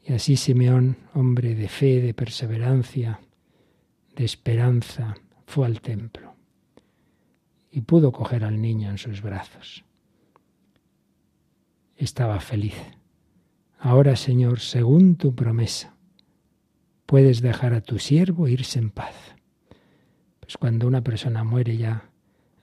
Y 0.05 0.13
así 0.13 0.37
Simeón, 0.37 0.99
hombre 1.15 1.55
de 1.55 1.69
fe, 1.69 2.03
de 2.03 2.13
perseverancia, 2.13 3.21
de 4.15 4.27
esperanza, 4.27 5.17
fue 5.47 5.65
al 5.65 5.81
templo 5.81 6.35
y 7.71 7.81
pudo 7.81 8.13
coger 8.13 8.45
al 8.45 8.61
niño 8.61 8.91
en 8.91 8.99
sus 8.99 9.23
brazos. 9.23 9.87
Estaba 11.97 12.41
feliz. 12.41 12.77
Ahora, 13.81 14.15
Señor, 14.15 14.61
según 14.61 15.17
tu 15.17 15.35
promesa, 15.35 15.97
puedes 17.07 17.41
dejar 17.41 17.75
a 17.75 17.81
tu 17.81 17.99
siervo 17.99 18.47
irse 18.47 18.79
en 18.79 18.91
paz. 18.91 19.15
Pues 20.39 20.57
cuando 20.57 20.87
una 20.87 21.03
persona 21.03 21.43
muere 21.43 21.77
ya 21.77 22.11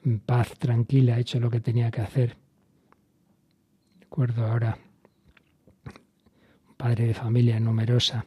en 0.05 0.19
paz, 0.19 0.53
tranquila, 0.57 1.15
ha 1.15 1.19
hecho 1.19 1.39
lo 1.39 1.49
que 1.49 1.59
tenía 1.59 1.91
que 1.91 2.01
hacer. 2.01 2.37
Recuerdo 3.99 4.45
ahora 4.45 4.77
un 6.69 6.75
padre 6.75 7.07
de 7.07 7.13
familia 7.13 7.59
numerosa 7.59 8.25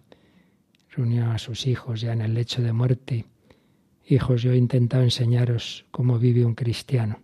reunió 0.91 1.31
a 1.31 1.39
sus 1.39 1.67
hijos 1.67 2.01
ya 2.03 2.13
en 2.13 2.21
el 2.21 2.35
lecho 2.35 2.61
de 2.61 2.73
muerte 2.73 3.25
Hijos, 4.11 4.43
yo 4.43 4.51
he 4.51 4.57
intentado 4.57 5.05
enseñaros 5.05 5.87
cómo 5.93 6.19
vive 6.19 6.45
un 6.45 6.57
cristiano. 6.57 7.21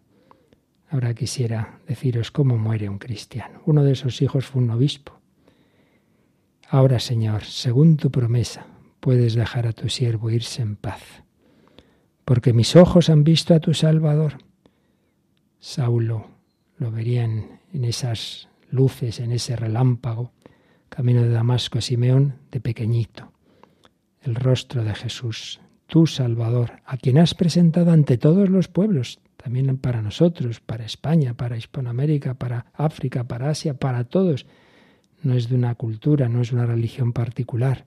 Ahora 0.89 1.15
quisiera 1.15 1.81
deciros 1.89 2.31
cómo 2.31 2.59
muere 2.59 2.89
un 2.89 2.99
cristiano. 2.99 3.61
Uno 3.67 3.83
de 3.83 3.91
esos 3.91 4.23
hijos 4.23 4.47
fue 4.47 4.63
un 4.63 4.71
obispo. 4.71 5.16
Ahora, 6.69 6.99
Señor, 6.99 7.45
según 7.45 7.97
tu 7.97 8.11
promesa, 8.11 8.67
puedes 9.01 9.35
dejar 9.35 9.67
a 9.67 9.73
tu 9.73 9.89
siervo 9.89 10.31
irse 10.31 10.63
en 10.63 10.77
paz, 10.77 11.03
porque 12.25 12.53
mis 12.53 12.77
ojos 12.77 13.09
han 13.09 13.25
visto 13.25 13.55
a 13.55 13.61
tu 13.61 13.75
Salvador. 13.75 14.39
Saulo 15.59 16.27
lo 16.79 16.91
verían 16.91 17.61
en 17.73 17.85
esas 17.85 18.49
luces, 18.71 19.21
en 19.21 19.33
ese 19.33 19.57
relámpago, 19.57 20.33
camino 20.89 21.23
de 21.23 21.31
Damasco, 21.31 21.81
Simeón, 21.81 22.37
de 22.51 22.61
pequeñito, 22.61 23.33
el 24.23 24.35
rostro 24.35 24.83
de 24.83 24.95
Jesús 24.95 25.61
tu 25.87 26.07
Salvador, 26.07 26.83
a 26.85 26.97
quien 26.97 27.19
has 27.19 27.35
presentado 27.35 27.93
ante 27.93 28.19
todos 28.19 28.49
los 28.49 28.69
pueblos, 28.69 29.21
también 29.37 29.79
para 29.79 30.03
nosotros, 30.03 30.61
para 30.61 30.85
España, 30.85 31.35
para 31.35 31.57
Hispanoamérica, 31.57 32.35
para 32.35 32.67
África, 32.75 33.25
para 33.25 33.51
Asia, 33.51 33.75
para 33.75 34.05
todos. 34.05 34.47
No 35.27 35.35
es 35.35 35.49
de 35.49 35.57
una 35.57 35.75
cultura, 35.75 36.29
no 36.29 36.41
es 36.41 36.53
una 36.53 36.67
religión 36.67 37.13
particular. 37.13 37.85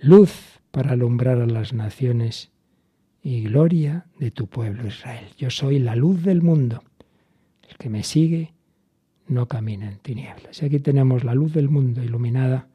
Luz 0.00 0.60
para 0.70 0.92
alumbrar 0.92 1.40
a 1.40 1.46
las 1.46 1.72
naciones 1.72 2.50
y 3.22 3.44
gloria 3.44 4.06
de 4.18 4.30
tu 4.30 4.46
pueblo 4.46 4.86
Israel. 4.86 5.26
Yo 5.38 5.50
soy 5.50 5.78
la 5.78 5.96
luz 5.96 6.22
del 6.22 6.42
mundo. 6.42 6.82
El 7.68 7.76
que 7.76 7.88
me 7.88 8.02
sigue 8.02 8.52
no 9.28 9.46
camina 9.46 9.88
en 9.88 9.98
tinieblas. 9.98 10.62
Y 10.62 10.66
aquí 10.66 10.80
tenemos 10.80 11.24
la 11.24 11.34
luz 11.34 11.52
del 11.52 11.68
mundo 11.68 12.02
iluminada 12.02 12.68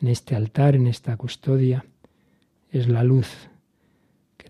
en 0.00 0.08
este 0.08 0.36
altar, 0.36 0.76
en 0.76 0.86
esta 0.86 1.16
custodia. 1.16 1.84
Es 2.70 2.88
la 2.88 3.02
luz 3.02 3.48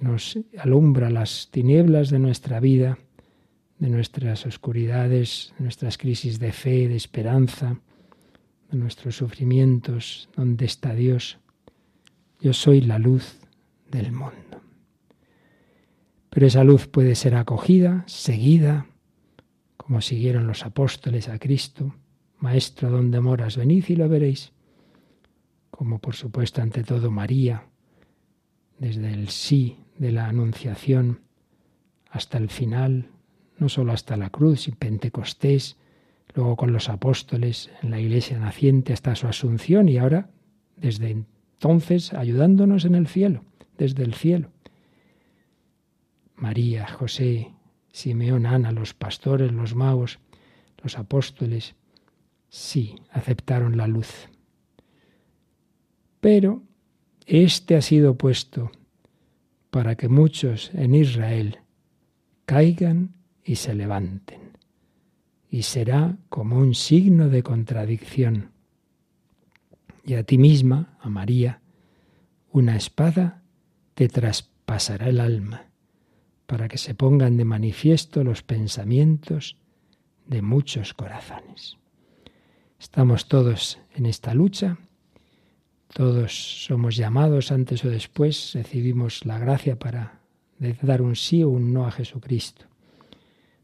nos 0.01 0.38
alumbra 0.59 1.11
las 1.11 1.49
tinieblas 1.51 2.11
de 2.11 2.18
nuestra 2.18 2.61
vida, 2.61 2.99
de 3.79 3.88
nuestras 3.88 4.47
oscuridades, 4.47 5.53
de 5.59 5.64
nuestras 5.64 5.99
crisis 5.99 6.38
de 6.38 6.53
fe, 6.53 6.88
de 6.88 6.97
esperanza, 6.97 7.81
de 8.70 8.78
nuestros 8.78 9.16
sufrimientos, 9.16 10.28
¿dónde 10.37 10.64
está 10.66 10.94
Dios? 10.94 11.38
Yo 12.40 12.52
soy 12.52 12.81
la 12.81 12.98
luz 12.98 13.38
del 13.90 14.12
mundo. 14.12 14.62
Pero 16.31 16.46
esa 16.46 16.64
luz 16.64 16.87
puede 16.87 17.14
ser 17.14 17.35
acogida, 17.35 18.04
seguida, 18.07 18.87
como 19.76 20.00
siguieron 20.02 20.46
los 20.46 20.64
apóstoles 20.64 21.28
a 21.28 21.38
Cristo. 21.38 21.94
Maestro, 22.38 22.90
¿dónde 22.90 23.20
moras? 23.20 23.57
Venid 23.57 23.85
y 23.88 23.96
lo 23.96 24.09
veréis. 24.09 24.52
Como 25.70 25.98
por 25.98 26.14
supuesto 26.14 26.61
ante 26.61 26.85
todo 26.85 27.11
María, 27.11 27.64
desde 28.78 29.12
el 29.12 29.28
sí 29.31 29.78
de 29.96 30.12
la 30.12 30.28
Anunciación 30.28 31.20
hasta 32.11 32.38
el 32.38 32.50
final, 32.50 33.11
no 33.59 33.68
solo 33.68 33.92
hasta 33.92 34.16
la 34.16 34.31
cruz 34.31 34.68
y 34.68 34.72
Pentecostés, 34.72 35.76
luego 36.35 36.57
con 36.57 36.73
los 36.73 36.88
apóstoles 36.88 37.71
en 37.83 37.91
la 37.91 38.01
iglesia 38.01 38.38
naciente 38.38 38.93
hasta 38.93 39.14
su 39.14 39.27
asunción 39.27 39.88
y 39.88 39.99
ahora 39.99 40.31
desde 40.77 41.11
entonces 41.11 42.12
ayudándonos 42.12 42.85
en 42.85 42.95
el 42.95 43.07
cielo, 43.07 43.45
desde 43.77 44.05
el 44.05 44.14
cielo. 44.14 44.51
María, 46.37 46.87
José, 46.87 47.53
Simeón, 47.91 48.47
Ana, 48.47 48.71
los 48.71 48.95
pastores, 48.95 49.53
los 49.53 49.75
magos, 49.75 50.21
los 50.83 50.97
apóstoles, 50.99 51.75
sí, 52.49 52.95
aceptaron 53.11 53.77
la 53.77 53.88
luz. 53.88 54.29
Pero 56.21 56.62
este 57.27 57.77
ha 57.77 57.83
sido 57.83 58.17
puesto 58.17 58.71
para 59.71 59.97
que 59.97 60.09
muchos 60.09 60.71
en 60.75 60.95
Israel 60.95 61.59
caigan 62.45 63.14
y 63.45 63.57
se 63.57 63.75
levanten. 63.75 64.48
Y 65.51 65.63
será 65.63 66.17
como 66.29 66.59
un 66.59 66.75
signo 66.75 67.29
de 67.29 67.43
contradicción. 67.43 68.53
Y 70.05 70.15
a 70.15 70.23
ti 70.23 70.39
misma, 70.39 70.97
a 71.01 71.09
María, 71.09 71.61
una 72.51 72.77
espada 72.77 73.43
te 73.95 74.09
traspasará 74.09 75.09
el 75.09 75.21
alma, 75.21 75.67
para 76.47 76.69
que 76.69 76.79
se 76.79 76.95
pongan 76.95 77.37
de 77.37 77.45
manifiesto 77.45 78.25
los 78.25 78.43
pensamientos 78.43 79.57
de 80.27 80.43
muchos 80.43 80.95
corazones. 80.95 81.77
Estamos 82.79 83.29
todos 83.29 83.79
en 83.95 84.07
esta 84.07 84.35
lucha 84.35 84.79
todos 85.95 86.65
somos 86.67 86.97
llamados 86.97 87.51
antes 87.51 87.85
o 87.85 87.91
después, 87.91 88.53
recibimos 88.55 89.25
la 89.25 89.39
gracia 89.39 89.79
para 89.79 90.21
dar 90.83 91.03
un 91.03 91.17
sí 91.17 91.43
o 91.43 91.49
un 91.49 91.73
no 91.73 91.87
a 91.87 91.91
Jesucristo. 91.91 92.67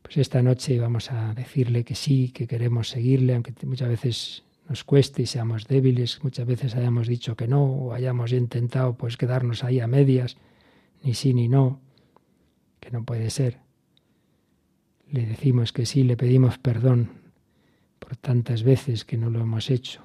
Pues 0.05 0.19
esta 0.19 0.43
noche 0.43 0.79
vamos 0.79 1.11
a 1.11 1.33
decirle 1.33 1.83
que 1.83 1.95
sí, 1.95 2.29
que 2.29 2.47
queremos 2.47 2.91
seguirle, 2.91 3.33
aunque 3.35 3.55
muchas 3.67 3.89
veces 3.89 4.45
nos 4.69 4.85
cueste 4.85 5.23
y 5.23 5.27
seamos 5.27 5.67
débiles, 5.67 6.23
muchas 6.23 6.47
veces 6.47 6.77
hayamos 6.77 7.09
dicho 7.09 7.37
que 7.37 7.49
no 7.49 7.65
o 7.65 7.95
hayamos 7.95 8.33
intentado 8.33 8.95
pues 8.95 9.17
quedarnos 9.17 9.65
ahí 9.65 9.81
a 9.81 9.87
medias, 9.87 10.37
ni 11.03 11.15
sí 11.15 11.33
ni 11.33 11.49
no, 11.49 11.81
que 12.81 12.91
no 12.91 13.03
puede 13.03 13.31
ser. 13.31 13.61
le 15.11 15.25
decimos 15.25 15.73
que 15.73 15.87
sí, 15.87 16.03
le 16.03 16.19
pedimos 16.19 16.59
perdón 16.59 17.09
por 17.99 18.17
tantas 18.17 18.63
veces 18.63 19.07
que 19.07 19.17
no 19.17 19.31
lo 19.31 19.41
hemos 19.41 19.71
hecho. 19.71 20.05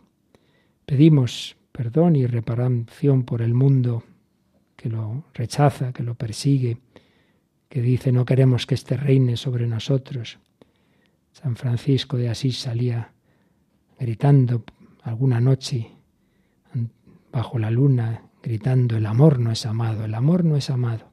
Pedimos 0.86 1.58
perdón 1.74 2.16
y 2.16 2.26
reparación 2.26 3.24
por 3.24 3.42
el 3.42 3.54
mundo 3.54 4.04
que 4.78 4.88
lo 4.88 5.26
rechaza, 5.34 5.92
que 5.92 6.04
lo 6.04 6.16
persigue, 6.16 6.78
que 7.70 7.82
dice 7.82 8.12
no 8.12 8.26
queremos 8.26 8.66
que 8.66 8.76
este 8.76 8.98
reine 8.98 9.38
sobre 9.38 9.68
nosotros. 9.68 10.40
San 11.32 11.56
Francisco 11.56 12.18
de 12.18 12.30
Asís 12.30 12.60
salía 12.60 13.14
gritando 13.98 14.64
alguna 15.04 15.40
noche 15.40 15.92
bajo 17.32 17.60
la 17.60 17.70
luna, 17.70 18.24
gritando 18.42 18.98
el 18.98 19.06
amor 19.06 19.40
no 19.40 19.52
es 19.52 19.66
amado, 19.66 20.06
el 20.06 20.16
amor 20.16 20.44
no 20.44 20.56
es 20.56 20.70
amado. 20.70 21.12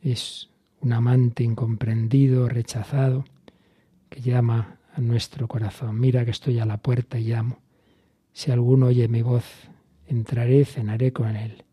Es 0.00 0.50
un 0.80 0.92
amante 0.92 1.44
incomprendido, 1.44 2.48
rechazado, 2.48 3.24
que 4.08 4.20
llama 4.20 4.78
a 4.92 5.00
nuestro 5.00 5.46
corazón. 5.46 6.00
Mira 6.00 6.24
que 6.24 6.32
estoy 6.32 6.58
a 6.58 6.66
la 6.66 6.78
puerta 6.78 7.18
y 7.18 7.28
llamo. 7.28 7.60
Si 8.32 8.50
alguno 8.50 8.86
oye 8.86 9.06
mi 9.06 9.22
voz, 9.22 9.44
entraré, 10.06 10.64
cenaré 10.64 11.12
con 11.12 11.36
él 11.36 11.64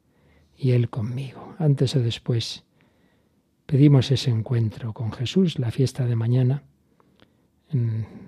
y 0.56 0.72
él 0.72 0.90
conmigo. 0.90 1.56
Antes 1.58 1.96
o 1.96 2.00
después 2.00 2.66
pedimos 3.70 4.10
ese 4.10 4.32
encuentro 4.32 4.94
con 4.94 5.12
Jesús, 5.12 5.60
la 5.60 5.70
fiesta 5.70 6.08
de 6.08 6.16
mañana. 6.16 6.64
En, 7.72 8.28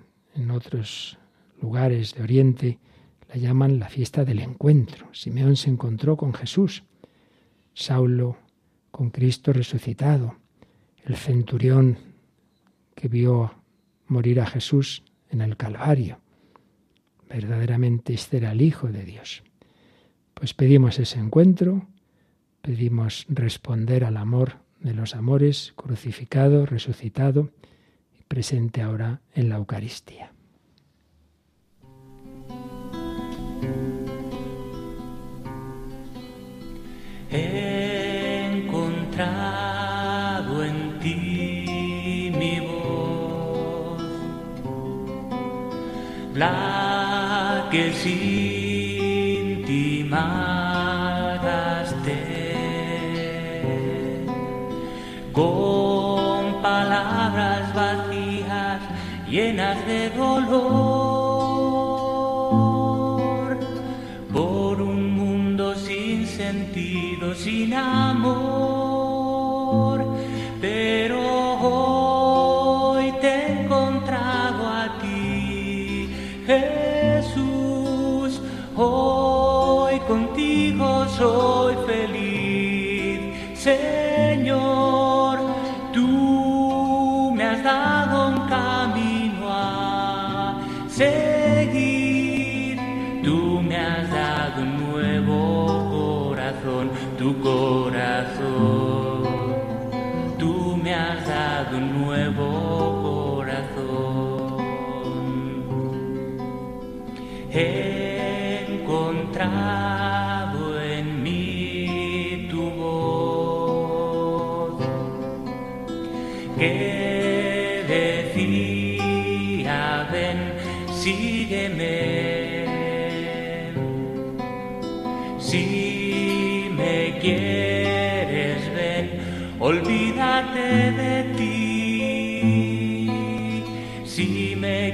otros 0.52 1.18
lugares 1.60 2.14
de 2.14 2.22
Oriente 2.22 2.80
la 3.28 3.38
llaman 3.38 3.80
la 3.80 3.90
fiesta 3.90 4.24
del 4.24 4.40
encuentro. 4.40 5.08
Simeón 5.14 5.56
se 5.56 5.72
encontró 5.72 6.16
con 6.16 6.34
Jesús, 6.36 6.84
Saulo 7.74 8.38
con 8.92 9.10
Cristo 9.10 9.52
resucitado, 9.52 10.36
el 11.06 11.16
centurión 11.16 11.98
que 12.94 13.08
vio 13.08 13.56
morir 14.08 14.42
a 14.42 14.46
Jesús 14.46 15.04
en 15.32 15.42
el 15.42 15.58
Calvario. 15.58 16.20
Verdaderamente 17.28 18.14
este 18.14 18.38
era 18.38 18.52
el 18.52 18.62
Hijo 18.62 18.90
de 18.90 19.06
Dios. 19.06 19.42
Pues 20.36 20.54
pedimos 20.54 21.00
ese 21.00 21.18
encuentro, 21.18 21.88
pedimos 22.62 23.26
responder 23.28 24.06
al 24.06 24.18
amor 24.18 24.62
de 24.82 24.94
los 24.94 25.16
amores, 25.16 25.74
crucificado, 25.76 26.66
resucitado 26.66 27.50
y 28.20 28.24
presente 28.24 28.82
ahora 28.82 29.22
en 29.34 29.50
la 29.50 29.56
Eucaristía. 29.56 30.32
la 46.42 47.68
que 47.72 47.94
sin 47.94 48.41
por 64.34 64.82
un 64.82 65.12
mundo 65.16 65.74
sin 65.76 66.28
sentido, 66.28 67.34
sin 67.36 67.74
amor, 67.74 68.61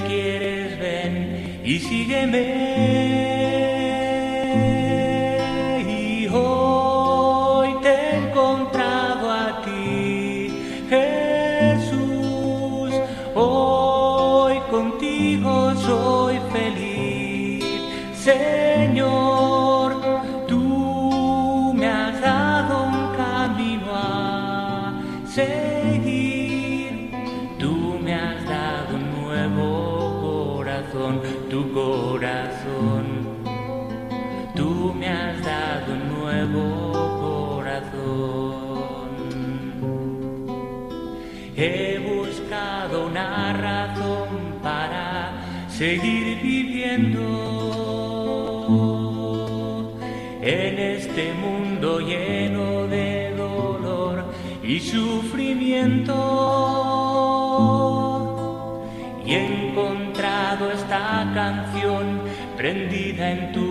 quieres 0.07 0.79
ven 0.79 1.61
y 1.63 1.79
sígueme. 1.79 3.36
Seguir 45.77 46.41
viviendo 46.41 47.21
en 50.41 50.79
este 50.79 51.33
mundo 51.33 51.99
lleno 51.99 52.87
de 52.87 53.35
dolor 53.37 54.25
y 54.63 54.79
sufrimiento. 54.79 56.15
Y 59.23 59.33
he 59.33 59.69
encontrado 59.69 60.71
esta 60.71 61.31
canción 61.35 62.21
prendida 62.57 63.29
en 63.29 63.51
tu 63.51 63.66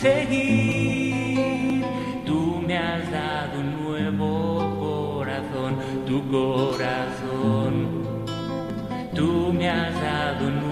seguir. 0.00 1.84
Tú 2.24 2.62
me 2.66 2.76
has 2.78 3.10
dado 3.10 3.60
un 3.60 3.84
nuevo 3.84 4.34
corazón, 4.80 5.76
tu 6.06 6.16
corazón. 6.30 7.74
Tú 9.14 9.52
me 9.52 9.68
has 9.68 9.94
dado 10.00 10.46
un 10.46 10.54
nuevo 10.54 10.69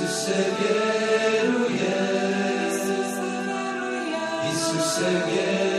Isuse 0.00 0.34
wieruję, 0.58 1.96
Isuse 4.52 5.10
wieruję. 5.26 5.69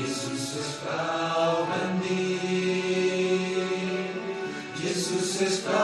Jesus 0.00 0.56
is 0.56 0.80
Glauben. 0.82 2.00
Jesus 4.80 5.40
is 5.42 5.64
Glauben 5.64 5.79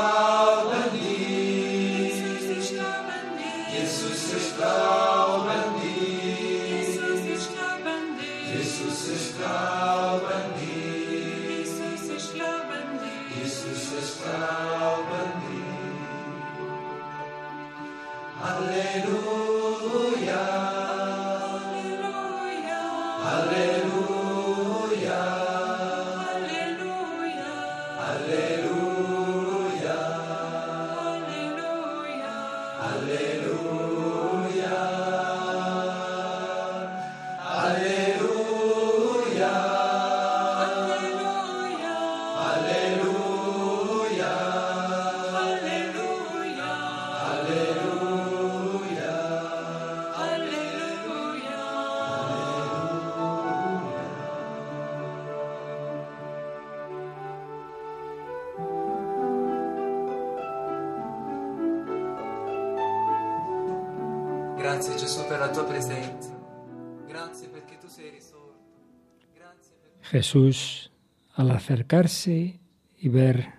Jesús, 70.03 70.93
al 71.35 71.51
acercarse 71.51 72.61
y 72.99 73.09
ver 73.09 73.53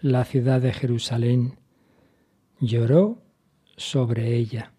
la 0.00 0.24
ciudad 0.24 0.60
de 0.60 0.72
Jerusalén, 0.72 1.58
lloró 2.58 3.22
sobre 3.76 4.34
ella 4.36 4.72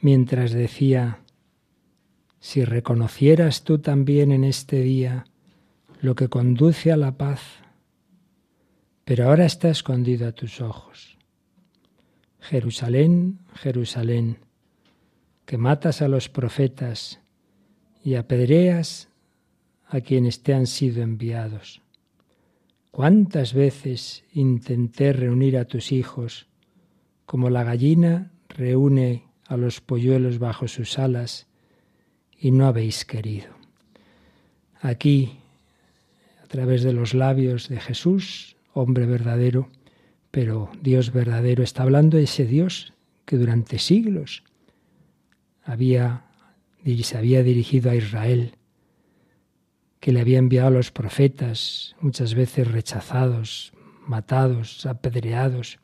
mientras 0.00 0.52
decía, 0.52 1.20
si 2.40 2.64
reconocieras 2.64 3.62
tú 3.62 3.78
también 3.78 4.32
en 4.32 4.44
este 4.44 4.80
día 4.80 5.24
lo 6.00 6.16
que 6.16 6.28
conduce 6.28 6.90
a 6.90 6.96
la 6.96 7.16
paz, 7.16 7.40
pero 9.04 9.28
ahora 9.28 9.46
está 9.46 9.70
escondido 9.70 10.28
a 10.28 10.32
tus 10.32 10.60
ojos. 10.60 11.16
Jerusalén, 12.40 13.38
Jerusalén, 13.54 14.38
que 15.44 15.58
matas 15.58 16.02
a 16.02 16.08
los 16.08 16.28
profetas 16.28 17.20
y 18.04 18.14
apedreas 18.14 19.08
a 19.86 20.00
quienes 20.00 20.42
te 20.42 20.54
han 20.54 20.66
sido 20.66 21.02
enviados. 21.02 21.82
¿Cuántas 22.90 23.54
veces 23.54 24.24
intenté 24.32 25.12
reunir 25.12 25.56
a 25.56 25.64
tus 25.64 25.92
hijos 25.92 26.46
como 27.26 27.50
la 27.50 27.64
gallina 27.64 28.32
reúne 28.48 29.24
a 29.46 29.56
los 29.56 29.80
polluelos 29.80 30.38
bajo 30.38 30.68
sus 30.68 30.98
alas 30.98 31.46
y 32.38 32.50
no 32.50 32.66
habéis 32.66 33.04
querido? 33.04 33.48
Aquí, 34.80 35.38
a 36.42 36.46
través 36.48 36.82
de 36.82 36.92
los 36.92 37.14
labios 37.14 37.68
de 37.68 37.80
Jesús, 37.80 38.56
hombre 38.74 39.06
verdadero, 39.06 39.68
pero 40.30 40.70
Dios 40.82 41.12
verdadero, 41.12 41.62
está 41.62 41.82
hablando 41.82 42.18
ese 42.18 42.46
Dios 42.46 42.92
que 43.24 43.36
durante 43.36 43.78
siglos 43.78 44.42
había, 45.64 46.24
se 47.02 47.18
había 47.18 47.42
dirigido 47.42 47.90
a 47.90 47.94
Israel, 47.94 48.56
que 50.00 50.12
le 50.12 50.20
había 50.20 50.38
enviado 50.38 50.68
a 50.68 50.72
los 50.72 50.90
profetas, 50.90 51.94
muchas 52.00 52.34
veces 52.34 52.70
rechazados, 52.70 53.72
matados, 54.06 54.84
apedreados. 54.86 55.78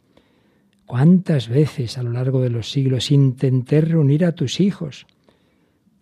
¿Cuántas 0.87 1.49
veces 1.49 1.99
a 1.99 2.03
lo 2.03 2.11
largo 2.11 2.41
de 2.41 2.51
los 2.51 2.71
siglos 2.71 3.11
intenté 3.11 3.81
reunir 3.81 4.25
a 4.25 4.33
tus 4.33 4.61
hijos, 4.61 5.07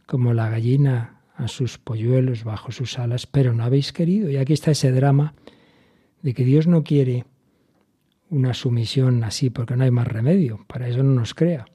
como 0.06 0.32
la 0.32 0.48
gallina 0.48 1.20
a 1.34 1.48
sus 1.48 1.76
polluelos 1.76 2.44
bajo 2.44 2.72
sus 2.72 2.98
alas, 2.98 3.26
pero 3.26 3.52
no 3.52 3.64
habéis 3.64 3.92
querido? 3.92 4.30
Y 4.30 4.36
aquí 4.36 4.54
está 4.54 4.70
ese 4.70 4.92
drama 4.92 5.34
de 6.22 6.32
que 6.32 6.44
Dios 6.44 6.66
no 6.66 6.84
quiere 6.84 7.26
una 8.30 8.54
sumisión 8.54 9.22
así, 9.24 9.50
porque 9.50 9.76
no 9.76 9.84
hay 9.84 9.90
más 9.90 10.06
remedio, 10.06 10.64
para 10.66 10.88
eso 10.88 11.02
no 11.02 11.12
nos 11.12 11.34
crea. 11.34 11.66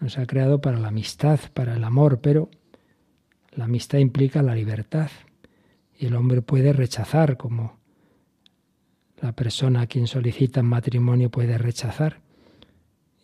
Nos 0.00 0.18
ha 0.18 0.26
creado 0.26 0.60
para 0.60 0.78
la 0.78 0.88
amistad, 0.88 1.40
para 1.54 1.74
el 1.74 1.84
amor, 1.84 2.20
pero 2.20 2.50
la 3.52 3.64
amistad 3.64 3.98
implica 3.98 4.42
la 4.42 4.54
libertad. 4.54 5.10
Y 5.98 6.06
el 6.06 6.14
hombre 6.14 6.42
puede 6.42 6.72
rechazar, 6.72 7.36
como 7.36 7.78
la 9.20 9.32
persona 9.32 9.82
a 9.82 9.86
quien 9.88 10.06
solicita 10.06 10.62
matrimonio 10.62 11.30
puede 11.30 11.58
rechazar. 11.58 12.20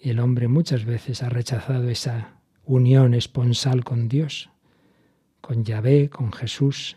Y 0.00 0.10
el 0.10 0.18
hombre 0.18 0.48
muchas 0.48 0.84
veces 0.84 1.22
ha 1.22 1.28
rechazado 1.28 1.88
esa 1.88 2.40
unión 2.64 3.14
esponsal 3.14 3.84
con 3.84 4.08
Dios, 4.08 4.50
con 5.40 5.64
Yahvé, 5.64 6.10
con 6.10 6.32
Jesús. 6.32 6.96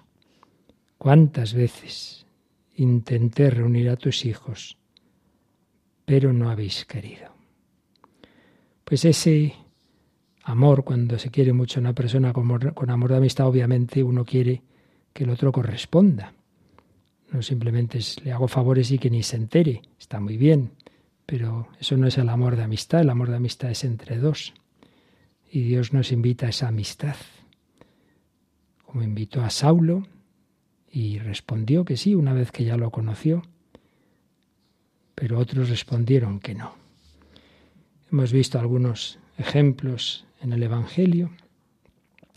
¿Cuántas 0.98 1.54
veces 1.54 2.26
intenté 2.76 3.52
reunir 3.52 3.90
a 3.90 3.98
tus 3.98 4.26
hijos, 4.26 4.80
pero 6.06 6.34
no 6.34 6.50
habéis 6.50 6.86
querido? 6.86 7.36
Pues 8.84 9.06
ese 9.06 9.54
amor, 10.48 10.84
cuando 10.84 11.20
se 11.20 11.30
quiere 11.30 11.52
mucho 11.52 11.80
a 11.80 11.82
una 11.82 11.94
persona 11.94 12.32
con 12.32 12.90
amor 12.90 13.12
de 13.12 13.18
amistad, 13.18 13.48
obviamente 13.48 14.02
uno 14.02 14.24
quiere 14.24 14.62
que 15.14 15.26
el 15.26 15.30
otro 15.30 15.52
corresponda. 15.52 16.34
No 17.32 17.42
simplemente 17.42 18.00
le 18.24 18.32
hago 18.32 18.48
favores 18.48 18.90
y 18.92 18.98
que 18.98 19.10
ni 19.10 19.24
se 19.24 19.36
entere. 19.36 19.82
Está 20.00 20.22
muy 20.22 20.38
bien, 20.38 20.72
pero 21.26 21.68
eso 21.80 21.98
no 21.98 22.08
es 22.08 22.18
el 22.18 22.30
amor 22.30 22.56
de 22.56 22.64
amistad. 22.64 23.02
El 23.02 23.10
amor 23.10 23.30
de 23.30 23.36
amistad 23.36 23.70
es 23.70 23.84
entre 23.84 24.18
dos. 24.18 24.54
Y 25.52 25.64
Dios 25.64 25.92
nos 25.92 26.14
invita 26.14 26.46
a 26.46 26.50
esa 26.50 26.70
amistad. 26.70 27.18
Como 28.86 29.04
invitó 29.04 29.42
a 29.42 29.50
Saulo 29.50 30.08
y 30.90 31.20
respondió 31.20 31.84
que 31.84 31.98
sí 31.98 32.16
una 32.16 32.34
vez 32.34 32.52
que 32.52 32.64
ya 32.64 32.78
lo 32.78 32.90
conoció, 32.90 33.44
pero 35.14 35.40
otros 35.40 35.70
respondieron 35.70 36.40
que 36.40 36.56
no. 36.56 36.74
Hemos 38.10 38.32
visto 38.32 38.58
algunos 38.58 39.20
ejemplos 39.38 40.26
en 40.42 40.54
el 40.54 40.64
Evangelio, 40.64 41.32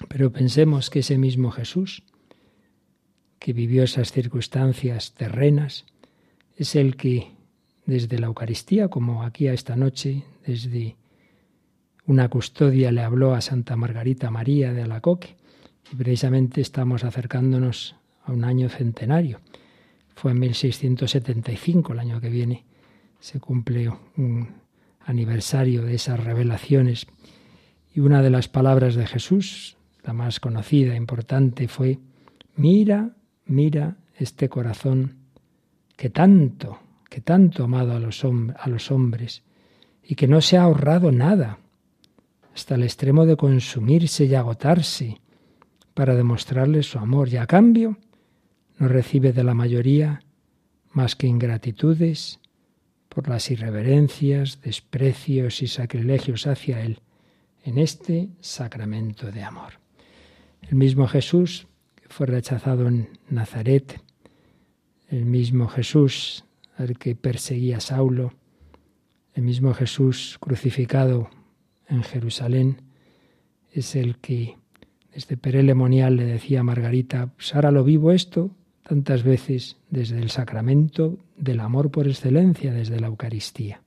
pero 0.08 0.32
pensemos 0.32 0.90
que 0.90 1.00
ese 1.00 1.18
mismo 1.18 1.50
Jesús, 1.50 2.02
que 3.38 3.52
vivió 3.52 3.84
esas 3.84 4.12
circunstancias 4.12 5.14
terrenas, 5.14 5.86
es 6.56 6.76
el 6.76 6.96
que 6.96 7.32
desde 7.86 8.18
la 8.18 8.26
Eucaristía, 8.26 8.88
como 8.88 9.22
aquí 9.22 9.48
a 9.48 9.52
esta 9.52 9.76
noche, 9.76 10.24
desde 10.46 10.96
una 12.06 12.28
custodia 12.28 12.92
le 12.92 13.02
habló 13.02 13.34
a 13.34 13.40
Santa 13.40 13.76
Margarita 13.76 14.30
María 14.30 14.72
de 14.72 14.82
Alacoque, 14.82 15.36
y 15.92 15.96
precisamente 15.96 16.60
estamos 16.60 17.04
acercándonos 17.04 17.96
a 18.24 18.32
un 18.32 18.44
año 18.44 18.68
centenario. 18.68 19.40
Fue 20.14 20.32
en 20.32 20.40
1675, 20.40 21.92
el 21.92 21.98
año 21.98 22.20
que 22.20 22.28
viene, 22.28 22.64
se 23.18 23.40
cumple 23.40 23.90
un 24.16 24.60
aniversario 25.04 25.82
de 25.82 25.94
esas 25.94 26.22
revelaciones. 26.22 27.06
Y 27.92 28.00
una 28.00 28.22
de 28.22 28.30
las 28.30 28.48
palabras 28.48 28.94
de 28.94 29.06
Jesús, 29.06 29.76
la 30.04 30.12
más 30.12 30.40
conocida, 30.40 30.94
importante, 30.94 31.68
fue, 31.68 31.98
mira, 32.56 33.16
mira 33.46 33.96
este 34.16 34.48
corazón 34.48 35.16
que 35.96 36.10
tanto, 36.10 36.78
que 37.08 37.20
tanto 37.20 37.62
ha 37.62 37.66
amado 37.66 37.94
a 37.94 38.00
los, 38.00 38.24
a 38.24 38.68
los 38.68 38.90
hombres 38.90 39.42
y 40.02 40.14
que 40.14 40.28
no 40.28 40.40
se 40.40 40.56
ha 40.56 40.62
ahorrado 40.62 41.12
nada, 41.12 41.58
hasta 42.54 42.74
el 42.74 42.82
extremo 42.82 43.26
de 43.26 43.36
consumirse 43.36 44.24
y 44.24 44.34
agotarse 44.34 45.20
para 45.94 46.14
demostrarles 46.14 46.90
su 46.90 46.98
amor. 46.98 47.28
Y 47.28 47.36
a 47.36 47.46
cambio 47.46 47.98
no 48.78 48.88
recibe 48.88 49.32
de 49.32 49.44
la 49.44 49.54
mayoría 49.54 50.22
más 50.92 51.16
que 51.16 51.26
ingratitudes 51.26 52.40
por 53.11 53.29
las 53.29 53.51
irreverencias, 53.51 54.62
desprecios 54.62 55.62
y 55.62 55.66
sacrilegios 55.66 56.46
hacia 56.46 56.81
Él 56.81 57.01
en 57.64 57.77
este 57.77 58.29
sacramento 58.40 59.31
de 59.31 59.43
amor. 59.43 59.74
El 60.62 60.76
mismo 60.76 61.07
Jesús 61.09 61.66
que 61.97 62.09
fue 62.09 62.26
rechazado 62.26 62.87
en 62.87 63.18
Nazaret, 63.28 64.01
el 65.09 65.26
mismo 65.26 65.68
Jesús 65.68 66.45
al 66.76 66.97
que 66.97 67.14
perseguía 67.16 67.80
Saulo, 67.80 68.32
el 69.34 69.43
mismo 69.43 69.74
Jesús 69.74 70.39
crucificado 70.41 71.30
en 71.89 72.05
Jerusalén, 72.05 72.82
es 73.72 73.97
el 73.97 74.18
que 74.18 74.57
desde 75.12 75.37
Perelemonial 75.37 76.16
le 76.16 76.24
decía 76.24 76.61
a 76.61 76.64
Margarita, 76.64 77.32
pues 77.37 77.55
ahora 77.55 77.72
lo 77.72 77.82
vivo 77.82 78.12
esto 78.12 78.51
tantas 78.91 79.22
veces 79.22 79.76
desde 79.88 80.18
el 80.18 80.30
sacramento 80.30 81.16
del 81.36 81.61
amor 81.61 81.93
por 81.93 82.09
excelencia, 82.09 82.72
desde 82.72 82.99
la 82.99 83.07
Eucaristía. 83.07 83.82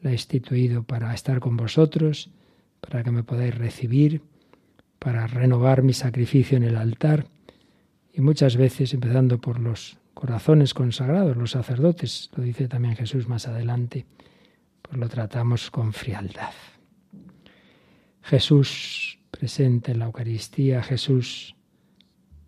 La 0.00 0.08
he 0.08 0.14
instituido 0.14 0.84
para 0.84 1.12
estar 1.12 1.38
con 1.38 1.58
vosotros, 1.58 2.30
para 2.80 3.04
que 3.04 3.10
me 3.10 3.24
podáis 3.24 3.54
recibir, 3.54 4.22
para 4.98 5.26
renovar 5.26 5.82
mi 5.82 5.92
sacrificio 5.92 6.56
en 6.56 6.62
el 6.62 6.76
altar. 6.76 7.26
Y 8.14 8.22
muchas 8.22 8.56
veces, 8.56 8.94
empezando 8.94 9.38
por 9.38 9.60
los 9.60 9.98
corazones 10.14 10.72
consagrados, 10.72 11.36
los 11.36 11.50
sacerdotes, 11.50 12.30
lo 12.34 12.42
dice 12.42 12.68
también 12.68 12.96
Jesús 12.96 13.28
más 13.28 13.48
adelante, 13.48 14.06
pues 14.80 14.96
lo 14.96 15.10
tratamos 15.10 15.70
con 15.70 15.92
frialdad. 15.92 16.54
Jesús 18.22 19.18
presente 19.30 19.92
en 19.92 19.98
la 19.98 20.06
Eucaristía, 20.06 20.82
Jesús 20.82 21.54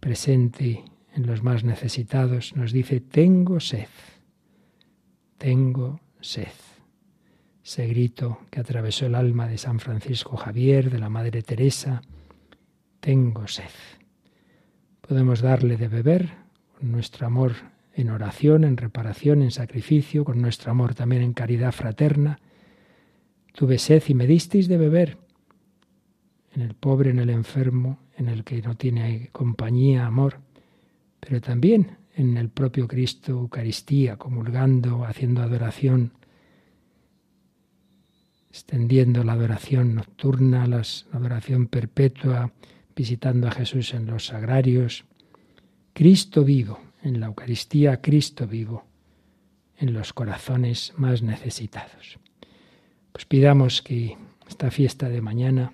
presente 0.00 0.82
en 1.14 1.26
los 1.26 1.42
más 1.42 1.64
necesitados, 1.64 2.56
nos 2.56 2.72
dice, 2.72 3.00
tengo 3.00 3.60
sed, 3.60 3.88
tengo 5.38 6.00
sed 6.20 6.48
ese 7.64 7.86
grito 7.86 8.40
que 8.50 8.60
atravesó 8.60 9.06
el 9.06 9.14
alma 9.14 9.46
de 9.46 9.56
San 9.56 9.78
Francisco 9.78 10.36
Javier, 10.36 10.90
de 10.90 10.98
la 10.98 11.08
Madre 11.08 11.42
Teresa, 11.42 12.02
tengo 13.00 13.46
sed. 13.46 13.70
Podemos 15.00 15.40
darle 15.40 15.76
de 15.76 15.88
beber 15.88 16.30
con 16.78 16.90
nuestro 16.90 17.26
amor 17.26 17.52
en 17.94 18.10
oración, 18.10 18.64
en 18.64 18.76
reparación, 18.76 19.42
en 19.42 19.50
sacrificio, 19.50 20.24
con 20.24 20.40
nuestro 20.40 20.70
amor 20.70 20.94
también 20.94 21.22
en 21.22 21.34
caridad 21.34 21.72
fraterna. 21.72 22.38
Tuve 23.52 23.78
sed 23.78 24.02
y 24.08 24.14
me 24.14 24.26
disteis 24.26 24.66
de 24.66 24.78
beber. 24.78 25.18
En 26.54 26.62
el 26.62 26.74
pobre, 26.74 27.10
en 27.10 27.18
el 27.18 27.30
enfermo, 27.30 27.98
en 28.16 28.28
el 28.28 28.44
que 28.44 28.60
no 28.60 28.76
tiene 28.76 29.28
compañía, 29.32 30.06
amor, 30.06 30.40
pero 31.24 31.40
también 31.40 31.98
en 32.14 32.36
el 32.36 32.50
propio 32.50 32.88
Cristo, 32.88 33.30
Eucaristía, 33.32 34.16
comulgando, 34.16 35.04
haciendo 35.04 35.40
adoración 35.40 36.12
extendiendo 38.50 39.24
la 39.24 39.32
adoración 39.32 39.94
nocturna, 39.94 40.66
la 40.66 40.82
adoración 41.12 41.68
perpetua, 41.68 42.52
visitando 42.94 43.48
a 43.48 43.50
Jesús 43.50 43.94
en 43.94 44.04
los 44.04 44.26
sagrarios. 44.26 45.06
Cristo 45.94 46.44
vivo, 46.44 46.78
en 47.02 47.18
la 47.18 47.26
Eucaristía, 47.26 48.02
Cristo 48.02 48.46
vivo, 48.46 48.84
en 49.78 49.94
los 49.94 50.12
corazones 50.12 50.92
más 50.98 51.22
necesitados. 51.22 52.18
Pues 53.12 53.24
pidamos 53.24 53.80
que 53.80 54.18
esta 54.46 54.70
fiesta 54.70 55.08
de 55.08 55.22
mañana 55.22 55.72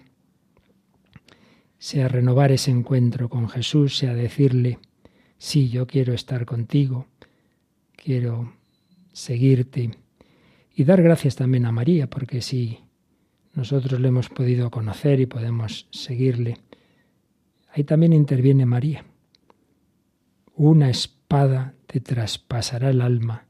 sea 1.78 2.06
renovar 2.06 2.52
ese 2.52 2.70
encuentro 2.70 3.28
con 3.28 3.48
Jesús, 3.48 3.98
sea 3.98 4.14
decirle, 4.14 4.78
sí, 5.38 5.68
yo 5.68 5.86
quiero 5.86 6.12
estar 6.12 6.44
contigo, 6.44 7.06
quiero 7.96 8.52
seguirte 9.12 9.90
y 10.74 10.84
dar 10.84 11.02
gracias 11.02 11.36
también 11.36 11.64
a 11.66 11.72
María, 11.72 12.08
porque 12.08 12.42
si 12.42 12.78
nosotros 13.54 14.00
le 14.00 14.08
hemos 14.08 14.28
podido 14.28 14.70
conocer 14.70 15.20
y 15.20 15.26
podemos 15.26 15.88
seguirle, 15.90 16.58
ahí 17.72 17.84
también 17.84 18.12
interviene 18.12 18.66
María. 18.66 19.04
Una 20.54 20.90
espada 20.90 21.74
te 21.86 22.00
traspasará 22.00 22.90
el 22.90 23.00
alma 23.00 23.46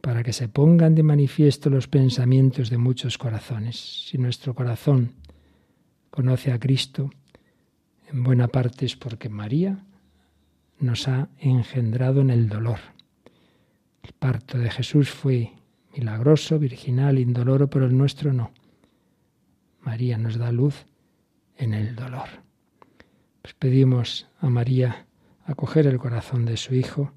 para 0.00 0.22
que 0.22 0.32
se 0.32 0.48
pongan 0.48 0.94
de 0.94 1.02
manifiesto 1.02 1.68
los 1.68 1.88
pensamientos 1.88 2.70
de 2.70 2.78
muchos 2.78 3.18
corazones. 3.18 4.06
Si 4.08 4.16
nuestro 4.16 4.54
corazón 4.54 5.12
conoce 6.10 6.52
a 6.52 6.58
Cristo, 6.58 7.10
en 8.10 8.22
buena 8.22 8.48
parte 8.48 8.86
es 8.86 8.96
porque 8.96 9.28
María 9.28 9.84
nos 10.80 11.08
ha 11.08 11.28
engendrado 11.38 12.20
en 12.20 12.30
el 12.30 12.48
dolor. 12.48 12.78
El 14.02 14.12
parto 14.12 14.58
de 14.58 14.70
Jesús 14.70 15.10
fue 15.10 15.52
milagroso, 15.96 16.58
virginal, 16.58 17.18
indoloro, 17.18 17.68
pero 17.68 17.86
el 17.86 17.96
nuestro 17.96 18.32
no. 18.32 18.52
María 19.82 20.18
nos 20.18 20.36
da 20.36 20.52
luz 20.52 20.86
en 21.56 21.74
el 21.74 21.94
dolor. 21.94 22.28
Pues 23.42 23.54
pedimos 23.54 24.28
a 24.40 24.50
María 24.50 25.06
acoger 25.44 25.86
el 25.86 25.98
corazón 25.98 26.44
de 26.44 26.56
su 26.56 26.74
Hijo 26.74 27.12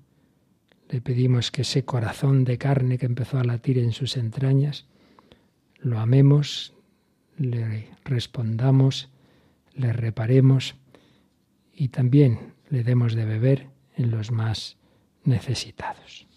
le 0.93 1.01
pedimos 1.01 1.49
que 1.49 1.63
ese 1.63 1.85
corazón 1.85 2.43
de 2.43 2.59
carne 2.59 2.99
que 2.99 3.07
empezó 3.07 3.39
a 3.39 3.43
latir 3.43 3.79
en 3.79 3.93
sus 3.93 4.15
entrañas, 4.15 4.85
lo 5.79 5.97
amemos, 5.97 6.75
le 7.35 7.87
respondamos, 8.03 9.09
le 9.73 9.91
reparemos 9.91 10.75
y 11.73 11.87
también 11.87 12.52
le 12.73 12.83
demos 12.83 13.13
de 13.13 13.23
beber 13.23 13.69
en 13.95 14.09
los 14.09 14.31
más 14.31 14.77
necesitados. 15.25 16.27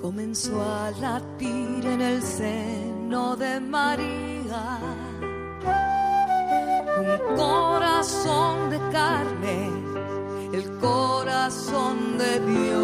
comenzó 0.00 0.60
a 0.60 0.90
latir 1.00 1.86
en 1.86 2.00
el 2.00 2.20
seno 2.20 3.36
de 3.36 3.60
María. 3.60 4.80
Un 6.98 7.36
corazón 7.36 8.70
de 8.70 8.78
carne, 8.90 9.81
corazón 10.82 12.18
de 12.18 12.40
Dios. 12.40 12.82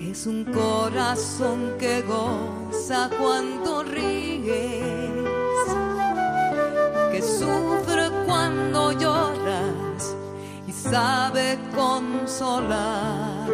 Es 0.00 0.26
un 0.26 0.44
corazón 0.44 1.74
que 1.80 2.02
goza 2.02 3.10
cuando 3.18 3.82
ríes, 3.82 5.24
que 7.10 7.22
sufre 7.22 8.10
cuando 8.26 8.92
lloras 8.92 9.76
sabe 10.90 11.58
consolar, 11.74 13.48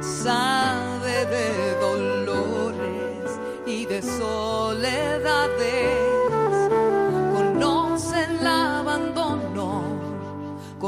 sabe 0.00 1.26
de 1.26 1.76
dolores 1.80 3.38
y 3.66 3.84
de 3.86 4.02
soledades, 4.02 6.07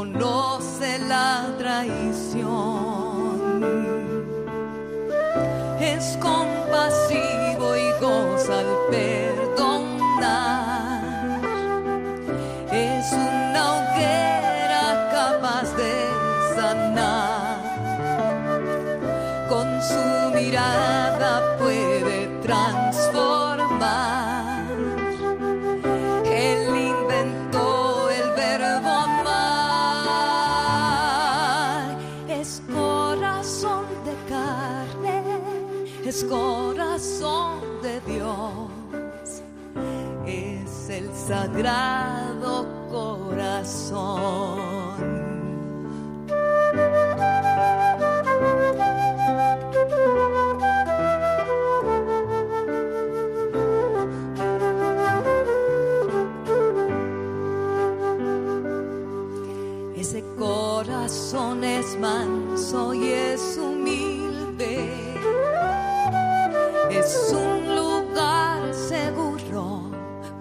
conoce 0.01 0.99
la 1.09 1.55
traición, 1.59 2.49
es 5.79 6.17
compasivo 6.17 7.77
y 7.77 7.91
goza 8.01 8.30
es 36.05 36.25
corazón 36.25 37.61
de 37.83 38.01
Dios. 38.01 39.43
Es 40.27 40.91
el 40.91 41.09
sagrado 41.15 42.67
corazón. 42.91 44.90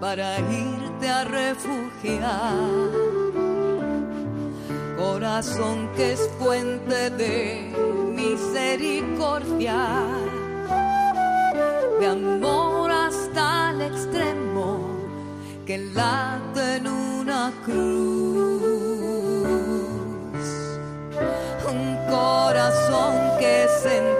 Para 0.09 0.39
irte 0.39 1.07
a 1.07 1.23
refugiar. 1.23 2.89
Corazón 4.97 5.87
que 5.95 6.13
es 6.13 6.27
fuente 6.39 7.11
de 7.11 7.71
misericordia, 8.15 9.77
de 11.99 12.07
amor 12.07 12.89
hasta 12.89 13.69
el 13.69 13.81
extremo 13.83 14.79
que 15.67 15.77
late 15.77 16.77
en 16.77 16.87
una 16.87 17.53
cruz. 17.63 18.39
corazón 22.09 23.37
que 23.39 23.67
se 23.81 24.18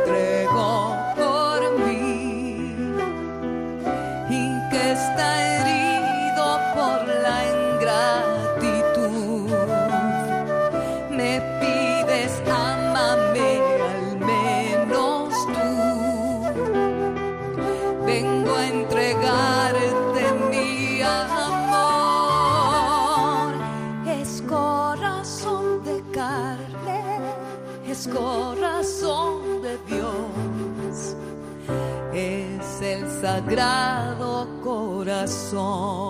sagrado 33.50 34.48
corazón. 34.64 36.09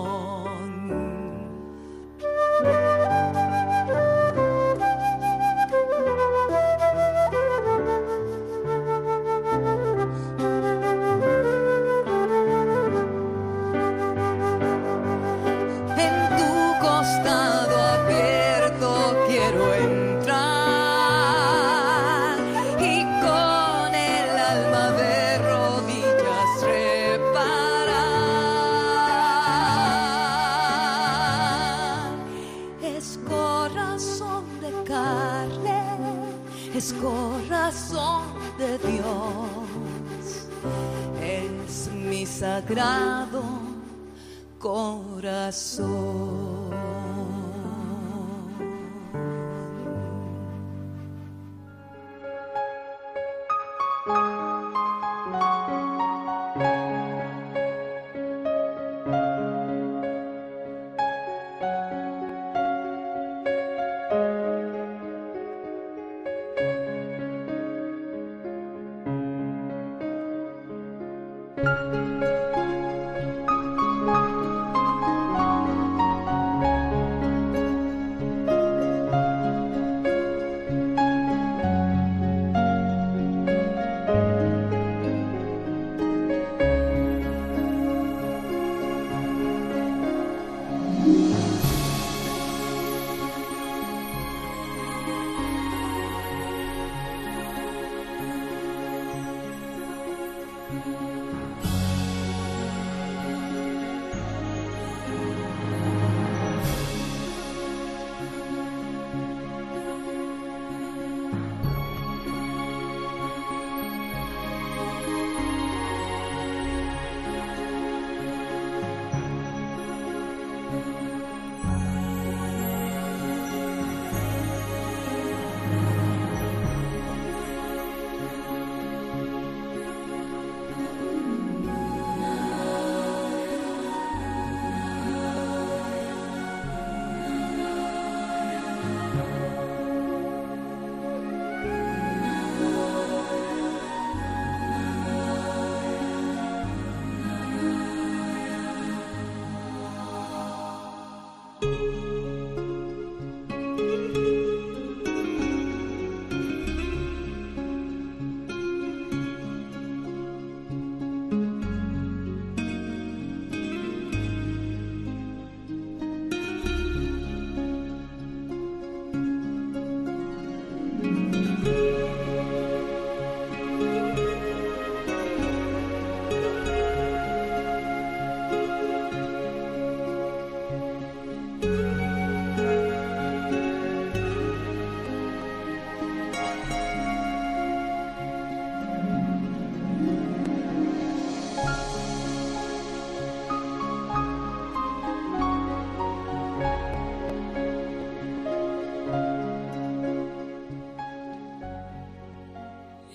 Sagrado 42.80 43.29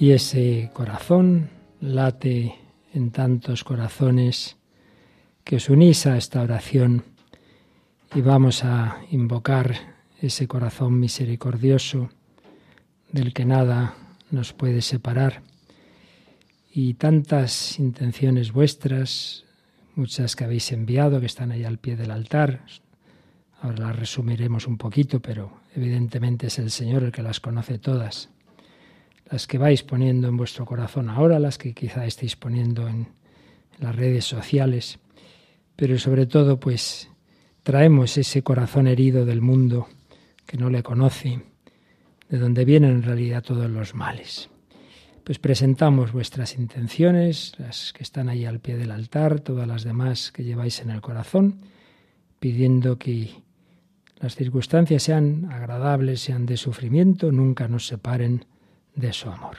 Y 0.06 0.12
ese 0.12 0.70
corazón 0.72 1.50
late 1.82 2.54
en 2.94 3.10
tantos 3.10 3.64
corazones 3.64 4.56
que 5.44 5.56
os 5.56 5.68
unís 5.68 6.06
a 6.06 6.16
esta 6.16 6.44
oración 6.44 7.06
y 8.14 8.22
vamos 8.22 8.64
a 8.64 9.02
invocar 9.10 9.74
ese 10.22 10.48
corazón 10.48 11.00
misericordioso 11.00 12.12
del 13.12 13.34
que 13.34 13.46
nada 13.46 13.96
nos 14.30 14.54
puede 14.54 14.84
separar. 14.84 15.42
Y 16.72 16.94
tantas 16.94 17.80
intenciones 17.80 18.52
vuestras, 18.52 19.44
muchas 19.96 20.36
que 20.36 20.44
habéis 20.44 20.72
enviado, 20.72 21.20
que 21.20 21.26
están 21.26 21.52
ahí 21.52 21.64
al 21.64 21.80
pie 21.80 21.96
del 21.96 22.12
altar. 22.12 22.64
Ahora 23.60 23.88
las 23.88 23.96
resumiremos 23.96 24.68
un 24.68 24.78
poquito, 24.78 25.20
pero 25.20 25.62
evidentemente 25.76 26.46
es 26.46 26.60
el 26.60 26.70
Señor 26.70 27.02
el 27.02 27.12
que 27.12 27.24
las 27.24 27.40
conoce 27.40 27.80
todas 27.80 28.30
las 29.30 29.48
que 29.48 29.58
vais 29.58 29.84
poniendo 29.84 30.28
en 30.28 30.38
vuestro 30.38 30.66
corazón 30.66 31.10
ahora, 31.10 31.40
las 31.40 31.58
que 31.58 31.74
quizá 31.74 32.06
estéis 32.06 32.36
poniendo 32.36 32.88
en, 32.88 33.08
las 33.80 33.96
redes 33.96 34.26
sociales, 34.26 35.00
pero 35.76 35.98
sobre 36.00 36.26
todo 36.26 36.60
pues 36.60 37.10
traemos 37.64 38.18
ese 38.18 38.44
corazón 38.44 38.88
herido 38.88 39.26
del 39.26 39.42
mundo 39.42 39.88
que 40.46 40.58
no 40.58 40.70
le 40.70 40.84
conoce, 40.84 41.42
de 42.30 42.38
donde 42.38 42.66
vienen 42.66 42.92
en 42.92 43.04
realidad 43.04 43.44
todos 43.44 43.70
los 43.70 43.94
males. 43.96 44.50
Pues 45.24 45.40
presentamos 45.40 46.12
vuestras 46.12 46.56
intenciones, 46.56 47.54
las 47.58 47.94
que 47.94 48.04
están 48.04 48.30
ahí 48.30 48.46
al 48.46 48.60
pie 48.60 48.78
del 48.78 48.92
altar, 48.92 49.40
todas 49.40 49.68
las 49.68 49.84
demás 49.84 50.32
que 50.32 50.44
lleváis 50.44 50.82
en 50.82 50.92
el 50.92 51.02
corazón, 51.02 51.62
pidiendo 52.40 53.00
que 53.00 53.32
las 54.20 54.36
circunstancias 54.36 55.02
sean 55.02 55.52
agradables, 55.52 56.22
sean 56.22 56.46
de 56.46 56.58
sufrimiento, 56.58 57.32
nunca 57.32 57.68
nos 57.68 57.88
separen 57.88 58.46
de 58.96 59.14
su 59.14 59.30
amor. 59.30 59.58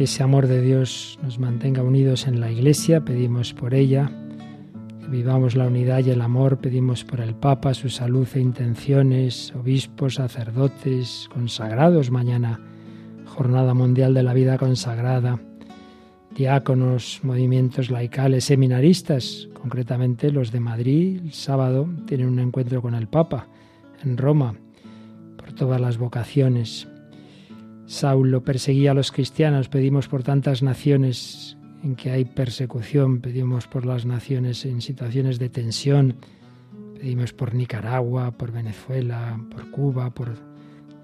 Que 0.00 0.04
ese 0.04 0.22
amor 0.22 0.46
de 0.46 0.62
Dios 0.62 1.18
nos 1.22 1.38
mantenga 1.38 1.82
unidos 1.82 2.26
en 2.26 2.40
la 2.40 2.50
Iglesia, 2.50 3.04
pedimos 3.04 3.52
por 3.52 3.74
ella, 3.74 4.10
que 4.98 5.08
vivamos 5.08 5.56
la 5.56 5.66
unidad 5.66 6.02
y 6.02 6.08
el 6.08 6.22
amor, 6.22 6.56
pedimos 6.56 7.04
por 7.04 7.20
el 7.20 7.34
Papa, 7.34 7.74
su 7.74 7.90
salud 7.90 8.26
e 8.32 8.40
intenciones, 8.40 9.54
obispos, 9.54 10.14
sacerdotes, 10.14 11.28
consagrados 11.30 12.10
mañana, 12.10 12.58
Jornada 13.26 13.74
Mundial 13.74 14.14
de 14.14 14.22
la 14.22 14.32
Vida 14.32 14.56
Consagrada, 14.56 15.38
diáconos, 16.34 17.20
movimientos 17.22 17.90
laicales, 17.90 18.44
seminaristas, 18.44 19.50
concretamente 19.52 20.30
los 20.32 20.50
de 20.50 20.60
Madrid, 20.60 21.20
el 21.22 21.34
sábado 21.34 21.86
tienen 22.06 22.28
un 22.28 22.38
encuentro 22.38 22.80
con 22.80 22.94
el 22.94 23.06
Papa 23.06 23.48
en 24.02 24.16
Roma, 24.16 24.54
por 25.36 25.52
todas 25.52 25.78
las 25.78 25.98
vocaciones 25.98 26.88
Saulo 27.90 28.44
perseguía 28.44 28.92
a 28.92 28.94
los 28.94 29.10
cristianos, 29.10 29.68
pedimos 29.68 30.06
por 30.06 30.22
tantas 30.22 30.62
naciones 30.62 31.58
en 31.82 31.96
que 31.96 32.12
hay 32.12 32.24
persecución, 32.24 33.20
pedimos 33.20 33.66
por 33.66 33.84
las 33.84 34.06
naciones 34.06 34.64
en 34.64 34.80
situaciones 34.80 35.40
de 35.40 35.48
tensión, 35.48 36.14
pedimos 36.94 37.32
por 37.32 37.52
Nicaragua, 37.52 38.30
por 38.30 38.52
Venezuela, 38.52 39.36
por 39.50 39.72
Cuba, 39.72 40.10
por 40.10 40.36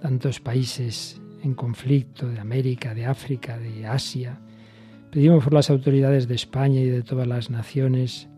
tantos 0.00 0.38
países 0.38 1.20
en 1.42 1.54
conflicto 1.54 2.28
de 2.28 2.38
América, 2.38 2.94
de 2.94 3.04
África, 3.04 3.58
de 3.58 3.84
Asia. 3.84 4.38
Pedimos 5.10 5.42
por 5.42 5.54
las 5.54 5.70
autoridades 5.70 6.28
de 6.28 6.36
España 6.36 6.80
y 6.80 6.88
de 6.88 7.02
todas 7.02 7.26
las 7.26 7.50
naciones, 7.50 8.28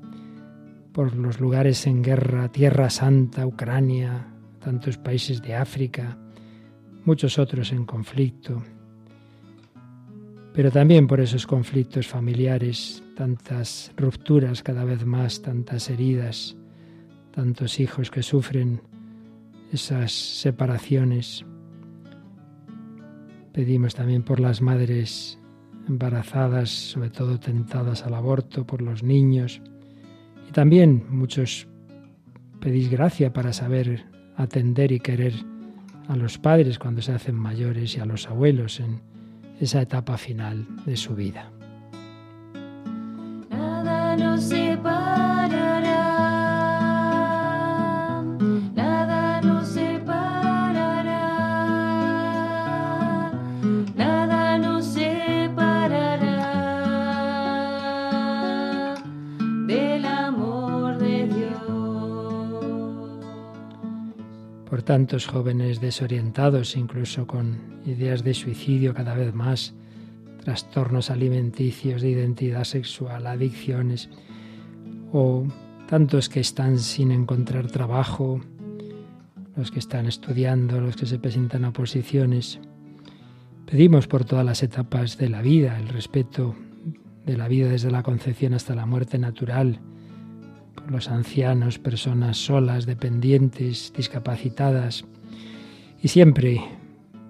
por 0.92 1.14
los 1.14 1.38
lugares 1.38 1.86
en 1.86 2.02
guerra, 2.02 2.50
Tierra 2.50 2.88
Santa, 2.88 3.46
Ucrania, 3.46 4.28
tantos 4.58 4.96
países 4.96 5.42
de 5.42 5.54
África, 5.54 6.16
muchos 7.04 7.38
otros 7.38 7.72
en 7.72 7.84
conflicto, 7.84 8.62
pero 10.58 10.70
también 10.70 11.06
por 11.06 11.20
esos 11.20 11.46
conflictos 11.46 12.08
familiares, 12.08 13.02
tantas 13.14 13.92
rupturas 13.96 14.62
cada 14.62 14.84
vez 14.84 15.06
más, 15.06 15.40
tantas 15.40 15.88
heridas, 15.88 16.56
tantos 17.32 17.78
hijos 17.78 18.10
que 18.10 18.22
sufren 18.24 18.80
esas 19.72 20.10
separaciones. 20.10 21.44
Pedimos 23.52 23.94
también 23.94 24.22
por 24.24 24.40
las 24.40 24.60
madres 24.60 25.38
embarazadas, 25.88 26.70
sobre 26.70 27.10
todo 27.10 27.38
tentadas 27.38 28.02
al 28.02 28.14
aborto, 28.14 28.66
por 28.66 28.82
los 28.82 29.02
niños, 29.02 29.62
y 30.48 30.52
también 30.52 31.06
muchos 31.08 31.68
pedís 32.60 32.90
gracia 32.90 33.32
para 33.32 33.52
saber 33.52 34.06
atender 34.36 34.92
y 34.92 35.00
querer 35.00 35.34
a 36.08 36.16
los 36.16 36.38
padres 36.38 36.78
cuando 36.78 37.02
se 37.02 37.12
hacen 37.12 37.34
mayores 37.34 37.96
y 37.96 38.00
a 38.00 38.06
los 38.06 38.26
abuelos 38.26 38.80
en 38.80 39.00
esa 39.60 39.82
etapa 39.82 40.16
final 40.16 40.66
de 40.86 40.96
su 40.96 41.14
vida. 41.14 41.50
Tantos 64.88 65.26
jóvenes 65.26 65.82
desorientados, 65.82 66.74
incluso 66.74 67.26
con 67.26 67.58
ideas 67.84 68.24
de 68.24 68.32
suicidio 68.32 68.94
cada 68.94 69.12
vez 69.12 69.34
más, 69.34 69.74
trastornos 70.42 71.10
alimenticios 71.10 72.00
de 72.00 72.08
identidad 72.08 72.64
sexual, 72.64 73.26
adicciones, 73.26 74.08
o 75.12 75.44
tantos 75.86 76.30
que 76.30 76.40
están 76.40 76.78
sin 76.78 77.10
encontrar 77.10 77.66
trabajo, 77.66 78.40
los 79.56 79.70
que 79.70 79.78
están 79.78 80.06
estudiando, 80.06 80.80
los 80.80 80.96
que 80.96 81.04
se 81.04 81.18
presentan 81.18 81.66
a 81.66 81.68
oposiciones. 81.68 82.58
Pedimos 83.70 84.06
por 84.06 84.24
todas 84.24 84.46
las 84.46 84.62
etapas 84.62 85.18
de 85.18 85.28
la 85.28 85.42
vida, 85.42 85.78
el 85.78 85.88
respeto 85.88 86.54
de 87.26 87.36
la 87.36 87.46
vida 87.46 87.68
desde 87.68 87.90
la 87.90 88.02
concepción 88.02 88.54
hasta 88.54 88.74
la 88.74 88.86
muerte 88.86 89.18
natural, 89.18 89.80
los 90.90 91.08
ancianos, 91.08 91.78
personas 91.78 92.36
solas, 92.38 92.86
dependientes, 92.86 93.92
discapacitadas. 93.96 95.04
Y 96.02 96.08
siempre 96.08 96.60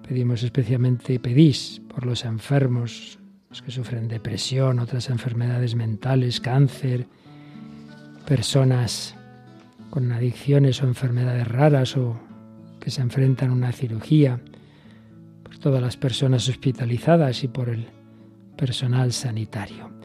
pedimos 0.07 0.43
especialmente, 0.43 1.19
pedís 1.19 1.81
por 1.87 2.05
los 2.05 2.25
enfermos, 2.25 3.19
los 3.49 3.61
que 3.61 3.71
sufren 3.71 4.07
depresión, 4.07 4.79
otras 4.79 5.09
enfermedades 5.09 5.75
mentales, 5.75 6.39
cáncer, 6.39 7.07
personas 8.25 9.15
con 9.89 10.11
adicciones 10.11 10.81
o 10.83 10.87
enfermedades 10.87 11.47
raras 11.47 11.97
o 11.97 12.19
que 12.79 12.91
se 12.91 13.01
enfrentan 13.01 13.49
a 13.49 13.53
una 13.53 13.71
cirugía, 13.71 14.39
por 15.43 15.57
todas 15.57 15.81
las 15.81 15.97
personas 15.97 16.47
hospitalizadas 16.47 17.43
y 17.43 17.47
por 17.47 17.69
el 17.69 17.87
personal 18.55 19.11
sanitario 19.11 19.98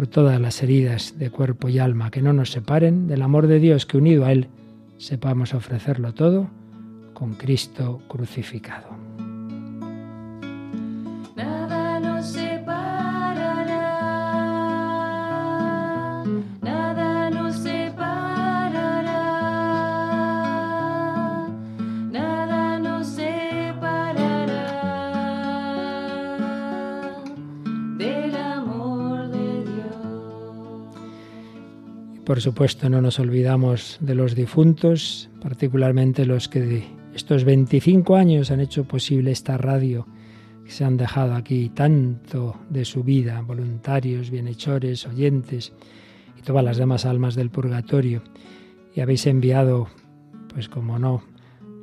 por 0.00 0.06
todas 0.06 0.40
las 0.40 0.62
heridas 0.62 1.18
de 1.18 1.28
cuerpo 1.28 1.68
y 1.68 1.78
alma 1.78 2.10
que 2.10 2.22
no 2.22 2.32
nos 2.32 2.52
separen 2.52 3.06
del 3.06 3.20
amor 3.20 3.48
de 3.48 3.58
Dios 3.58 3.84
que 3.84 3.98
unido 3.98 4.24
a 4.24 4.32
Él 4.32 4.48
sepamos 4.96 5.52
ofrecerlo 5.52 6.14
todo 6.14 6.48
con 7.12 7.34
Cristo 7.34 8.00
crucificado. 8.08 8.99
Por 32.30 32.40
supuesto, 32.40 32.88
no 32.88 33.02
nos 33.02 33.18
olvidamos 33.18 33.98
de 34.00 34.14
los 34.14 34.36
difuntos, 34.36 35.28
particularmente 35.42 36.24
los 36.24 36.46
que 36.46 36.84
estos 37.12 37.42
25 37.42 38.14
años 38.14 38.52
han 38.52 38.60
hecho 38.60 38.84
posible 38.84 39.32
esta 39.32 39.58
radio, 39.58 40.06
que 40.64 40.70
se 40.70 40.84
han 40.84 40.96
dejado 40.96 41.34
aquí 41.34 41.70
tanto 41.70 42.54
de 42.70 42.84
su 42.84 43.02
vida, 43.02 43.40
voluntarios, 43.40 44.30
bienhechores, 44.30 45.08
oyentes 45.08 45.72
y 46.38 46.42
todas 46.42 46.62
las 46.62 46.76
demás 46.76 47.04
almas 47.04 47.34
del 47.34 47.50
purgatorio. 47.50 48.22
Y 48.94 49.00
habéis 49.00 49.26
enviado, 49.26 49.88
pues 50.54 50.68
como 50.68 51.00
no, 51.00 51.24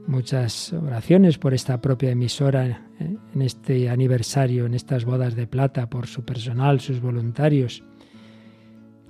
muchas 0.08 0.72
oraciones 0.72 1.38
por 1.38 1.54
esta 1.54 1.82
propia 1.82 2.12
emisora 2.12 2.88
¿eh? 3.02 3.18
en 3.36 3.42
este 3.42 3.90
aniversario, 3.90 4.66
en 4.66 4.76
estas 4.76 5.04
bodas 5.04 5.36
de 5.36 5.46
plata, 5.46 5.90
por 5.90 6.08
su 6.08 6.24
personal, 6.24 6.80
sus 6.80 7.02
voluntarios. 7.02 7.84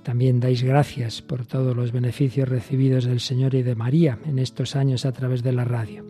También 0.02 0.40
dais 0.40 0.62
gracias 0.62 1.22
por 1.22 1.44
todos 1.44 1.76
los 1.76 1.92
beneficios 1.92 2.48
recibidos 2.48 3.04
del 3.04 3.20
Señor 3.20 3.54
y 3.54 3.62
de 3.62 3.74
María 3.74 4.18
en 4.24 4.38
estos 4.38 4.76
años 4.76 5.04
a 5.04 5.12
través 5.12 5.42
de 5.42 5.52
la 5.52 5.64
radio. 5.64 6.04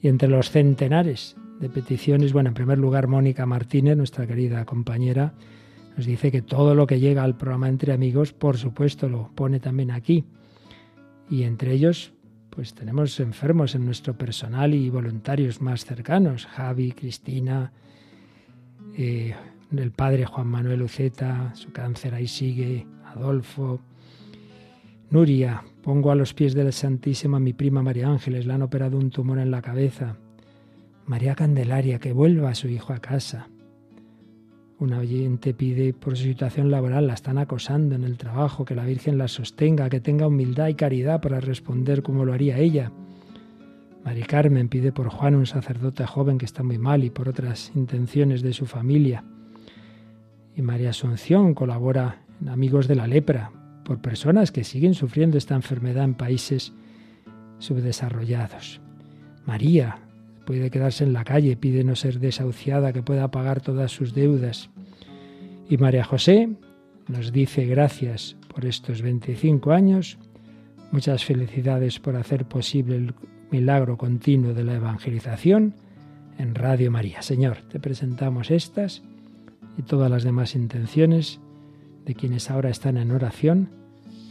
Y 0.00 0.08
entre 0.08 0.28
los 0.28 0.50
centenares 0.50 1.36
de 1.60 1.68
peticiones, 1.68 2.32
bueno, 2.32 2.48
en 2.48 2.54
primer 2.54 2.78
lugar, 2.78 3.08
Mónica 3.08 3.46
Martínez, 3.46 3.96
nuestra 3.96 4.26
querida 4.26 4.64
compañera, 4.64 5.34
nos 5.96 6.06
dice 6.06 6.30
que 6.30 6.42
todo 6.42 6.74
lo 6.74 6.86
que 6.86 7.00
llega 7.00 7.22
al 7.22 7.36
programa 7.36 7.68
Entre 7.68 7.92
Amigos, 7.92 8.32
por 8.32 8.58
supuesto, 8.58 9.08
lo 9.08 9.30
pone 9.34 9.60
también 9.60 9.90
aquí. 9.90 10.24
Y 11.30 11.44
entre 11.44 11.72
ellos, 11.72 12.12
pues 12.50 12.74
tenemos 12.74 13.18
enfermos 13.20 13.74
en 13.74 13.84
nuestro 13.84 14.16
personal 14.16 14.74
y 14.74 14.90
voluntarios 14.90 15.60
más 15.60 15.84
cercanos, 15.84 16.46
Javi, 16.46 16.92
Cristina, 16.92 17.72
eh, 18.96 19.34
el 19.72 19.90
padre 19.90 20.24
Juan 20.24 20.46
Manuel 20.46 20.82
Uceta, 20.82 21.52
su 21.54 21.72
cáncer 21.72 22.14
ahí 22.14 22.28
sigue, 22.28 22.86
Adolfo, 23.14 23.80
Nuria, 25.10 25.62
pongo 25.82 26.10
a 26.10 26.14
los 26.14 26.34
pies 26.34 26.54
de 26.54 26.64
la 26.64 26.72
Santísima 26.72 27.36
a 27.36 27.40
mi 27.40 27.52
prima 27.52 27.82
María 27.82 28.08
Ángeles, 28.08 28.46
le 28.46 28.52
han 28.52 28.62
operado 28.62 28.98
un 28.98 29.10
tumor 29.10 29.38
en 29.38 29.50
la 29.50 29.62
cabeza. 29.62 30.16
María 31.06 31.34
Candelaria, 31.34 31.98
que 31.98 32.12
vuelva 32.12 32.50
a 32.50 32.54
su 32.54 32.68
hijo 32.68 32.92
a 32.92 32.98
casa. 32.98 33.48
Una 34.80 34.98
oyente 34.98 35.54
pide 35.54 35.92
por 35.92 36.16
su 36.16 36.24
situación 36.24 36.70
laboral, 36.70 37.06
la 37.06 37.14
están 37.14 37.38
acosando 37.38 37.94
en 37.94 38.02
el 38.02 38.18
trabajo, 38.18 38.64
que 38.64 38.74
la 38.74 38.84
Virgen 38.84 39.18
la 39.18 39.28
sostenga, 39.28 39.88
que 39.88 40.00
tenga 40.00 40.26
humildad 40.26 40.68
y 40.68 40.74
caridad 40.74 41.20
para 41.20 41.38
responder 41.38 42.02
como 42.02 42.24
lo 42.24 42.32
haría 42.32 42.58
ella. 42.58 42.90
María 44.04 44.26
Carmen 44.26 44.68
pide 44.68 44.90
por 44.90 45.08
Juan, 45.08 45.36
un 45.36 45.46
sacerdote 45.46 46.04
joven 46.06 46.38
que 46.38 46.44
está 46.44 46.62
muy 46.62 46.78
mal 46.78 47.04
y 47.04 47.10
por 47.10 47.28
otras 47.28 47.70
intenciones 47.76 48.42
de 48.42 48.52
su 48.52 48.66
familia. 48.66 49.24
Y 50.56 50.62
María 50.62 50.90
Asunción 50.90 51.54
colabora 51.54 52.23
amigos 52.48 52.88
de 52.88 52.94
la 52.94 53.06
lepra, 53.06 53.50
por 53.84 54.00
personas 54.00 54.50
que 54.50 54.64
siguen 54.64 54.94
sufriendo 54.94 55.38
esta 55.38 55.54
enfermedad 55.54 56.04
en 56.04 56.14
países 56.14 56.72
subdesarrollados. 57.58 58.80
María 59.46 59.98
puede 60.46 60.70
quedarse 60.70 61.04
en 61.04 61.12
la 61.12 61.24
calle, 61.24 61.56
pide 61.56 61.84
no 61.84 61.96
ser 61.96 62.18
desahuciada, 62.18 62.92
que 62.92 63.02
pueda 63.02 63.30
pagar 63.30 63.60
todas 63.60 63.92
sus 63.92 64.14
deudas. 64.14 64.70
Y 65.68 65.76
María 65.76 66.04
José 66.04 66.50
nos 67.08 67.32
dice 67.32 67.66
gracias 67.66 68.36
por 68.48 68.64
estos 68.64 69.02
25 69.02 69.72
años, 69.72 70.18
muchas 70.92 71.24
felicidades 71.24 71.98
por 71.98 72.16
hacer 72.16 72.46
posible 72.46 72.96
el 72.96 73.14
milagro 73.50 73.96
continuo 73.96 74.54
de 74.54 74.64
la 74.64 74.74
evangelización 74.74 75.74
en 76.38 76.54
Radio 76.54 76.90
María. 76.90 77.22
Señor, 77.22 77.58
te 77.68 77.80
presentamos 77.80 78.50
estas 78.50 79.02
y 79.76 79.82
todas 79.82 80.10
las 80.10 80.24
demás 80.24 80.54
intenciones 80.54 81.40
de 82.04 82.14
quienes 82.14 82.50
ahora 82.50 82.70
están 82.70 82.96
en 82.96 83.10
oración 83.10 83.70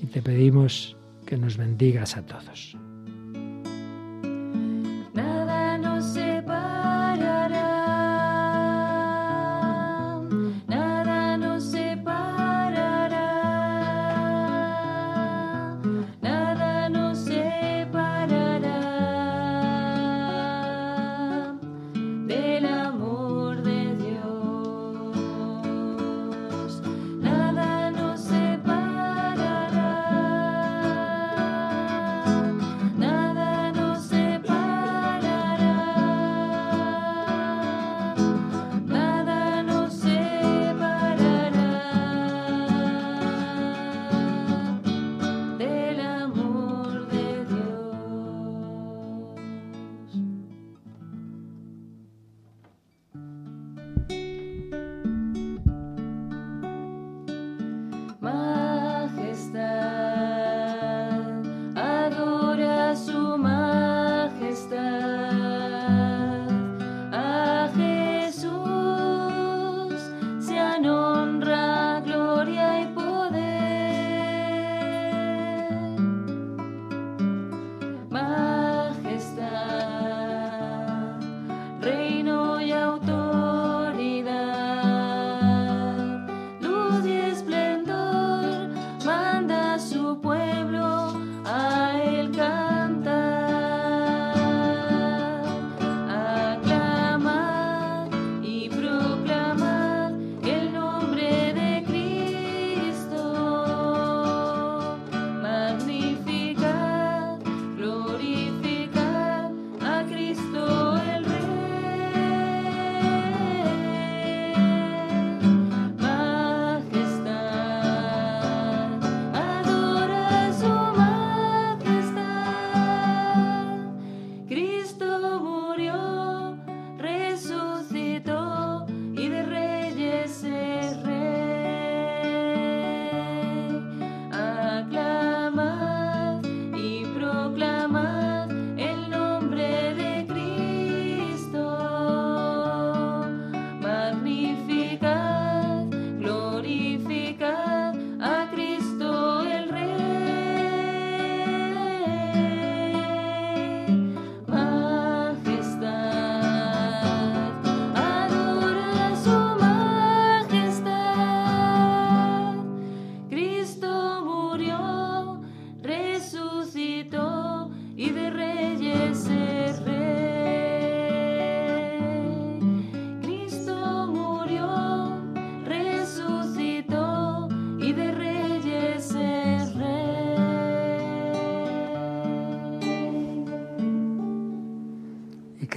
y 0.02 0.08
te 0.08 0.22
pedimos 0.22 0.98
que 1.26 1.38
nos 1.38 1.58
bendigas 1.58 2.18
a 2.18 2.26
todos. 2.26 2.78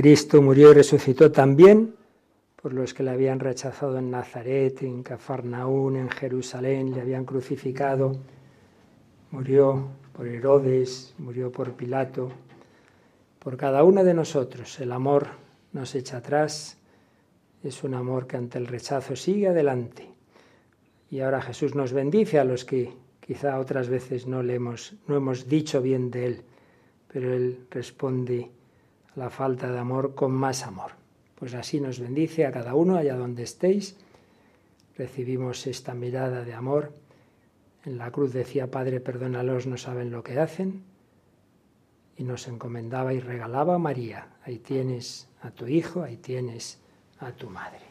Cristo 0.06 0.40
murió 0.40 0.70
y 0.70 0.74
resucitó 0.74 1.32
también 1.32 1.96
por 2.62 2.72
los 2.72 2.94
que 2.94 3.02
le 3.02 3.10
habían 3.10 3.40
rechazado 3.40 3.98
en 3.98 4.12
Nazaret, 4.12 4.80
en 4.84 5.02
Cafarnaún, 5.02 5.96
en 5.96 6.08
Jerusalén, 6.08 6.94
le 6.94 7.00
habían 7.00 7.24
crucificado. 7.24 8.16
Murió 9.32 9.88
por 10.12 10.28
Herodes, 10.28 11.12
murió 11.18 11.50
por 11.50 11.72
Pilato, 11.72 12.30
por 13.40 13.56
cada 13.56 13.82
uno 13.82 14.04
de 14.04 14.14
nosotros. 14.14 14.78
El 14.78 14.92
amor 14.92 15.26
nos 15.72 15.92
echa 15.96 16.18
atrás, 16.18 16.78
es 17.64 17.82
un 17.82 17.94
amor 17.94 18.28
que 18.28 18.36
ante 18.36 18.58
el 18.58 18.68
rechazo 18.68 19.16
sigue 19.16 19.48
adelante. 19.48 20.08
Y 21.10 21.18
ahora 21.18 21.42
Jesús 21.42 21.74
nos 21.74 21.92
bendice 21.92 22.38
a 22.38 22.44
los 22.44 22.64
que 22.64 22.92
quizá 23.20 23.58
otras 23.58 23.88
veces 23.88 24.28
no 24.28 24.44
le 24.44 24.54
hemos, 24.54 24.94
no 25.08 25.16
hemos 25.16 25.48
dicho 25.48 25.82
bien 25.82 26.12
de 26.12 26.26
Él, 26.26 26.42
pero 27.12 27.34
Él 27.34 27.66
responde 27.72 28.52
la 29.16 29.30
falta 29.30 29.72
de 29.72 29.78
amor 29.78 30.14
con 30.14 30.32
más 30.32 30.62
amor. 30.62 30.92
Pues 31.34 31.54
así 31.54 31.80
nos 31.80 31.98
bendice 31.98 32.46
a 32.46 32.52
cada 32.52 32.74
uno 32.74 32.96
allá 32.96 33.16
donde 33.16 33.42
estéis. 33.42 33.96
Recibimos 34.96 35.66
esta 35.66 35.94
mirada 35.94 36.44
de 36.44 36.54
amor. 36.54 36.92
En 37.84 37.98
la 37.98 38.10
cruz 38.10 38.32
decía, 38.32 38.70
Padre, 38.70 39.00
perdónalos, 39.00 39.66
no 39.66 39.76
saben 39.76 40.10
lo 40.10 40.22
que 40.22 40.38
hacen. 40.38 40.84
Y 42.16 42.24
nos 42.24 42.46
encomendaba 42.48 43.12
y 43.12 43.20
regalaba 43.20 43.74
a 43.74 43.78
María. 43.78 44.28
Ahí 44.44 44.58
tienes 44.58 45.28
a 45.42 45.50
tu 45.50 45.66
hijo, 45.66 46.02
ahí 46.02 46.16
tienes 46.16 46.78
a 47.18 47.32
tu 47.32 47.50
madre. 47.50 47.85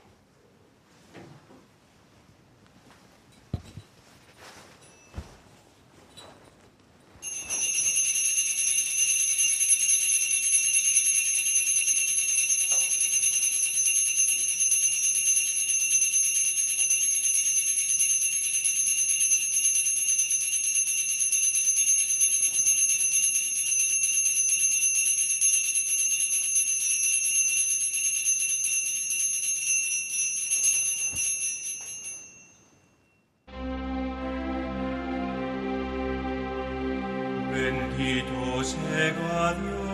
웬디 37.56 38.26
도세가 38.26 39.56
되어 39.56 39.85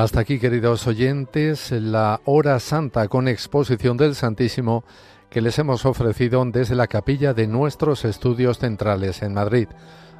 Hasta 0.00 0.20
aquí, 0.20 0.38
queridos 0.38 0.86
oyentes, 0.86 1.70
la 1.72 2.22
hora 2.24 2.58
santa 2.58 3.06
con 3.08 3.28
exposición 3.28 3.98
del 3.98 4.14
Santísimo 4.14 4.82
que 5.28 5.42
les 5.42 5.58
hemos 5.58 5.84
ofrecido 5.84 6.42
desde 6.46 6.74
la 6.74 6.86
capilla 6.86 7.34
de 7.34 7.46
nuestros 7.46 8.06
estudios 8.06 8.58
centrales 8.58 9.20
en 9.20 9.34
Madrid. 9.34 9.68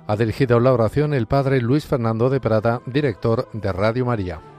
Ha 0.07 0.16
dirigido 0.16 0.61
la 0.61 0.74
oración 0.74 1.14
el 1.14 1.26
padre 1.26 1.62
Luis 1.62 1.87
Fernando 1.87 2.28
de 2.28 2.41
Prada, 2.41 2.83
director 2.85 3.49
de 3.55 3.72
Radio 3.72 4.05
María. 4.05 4.49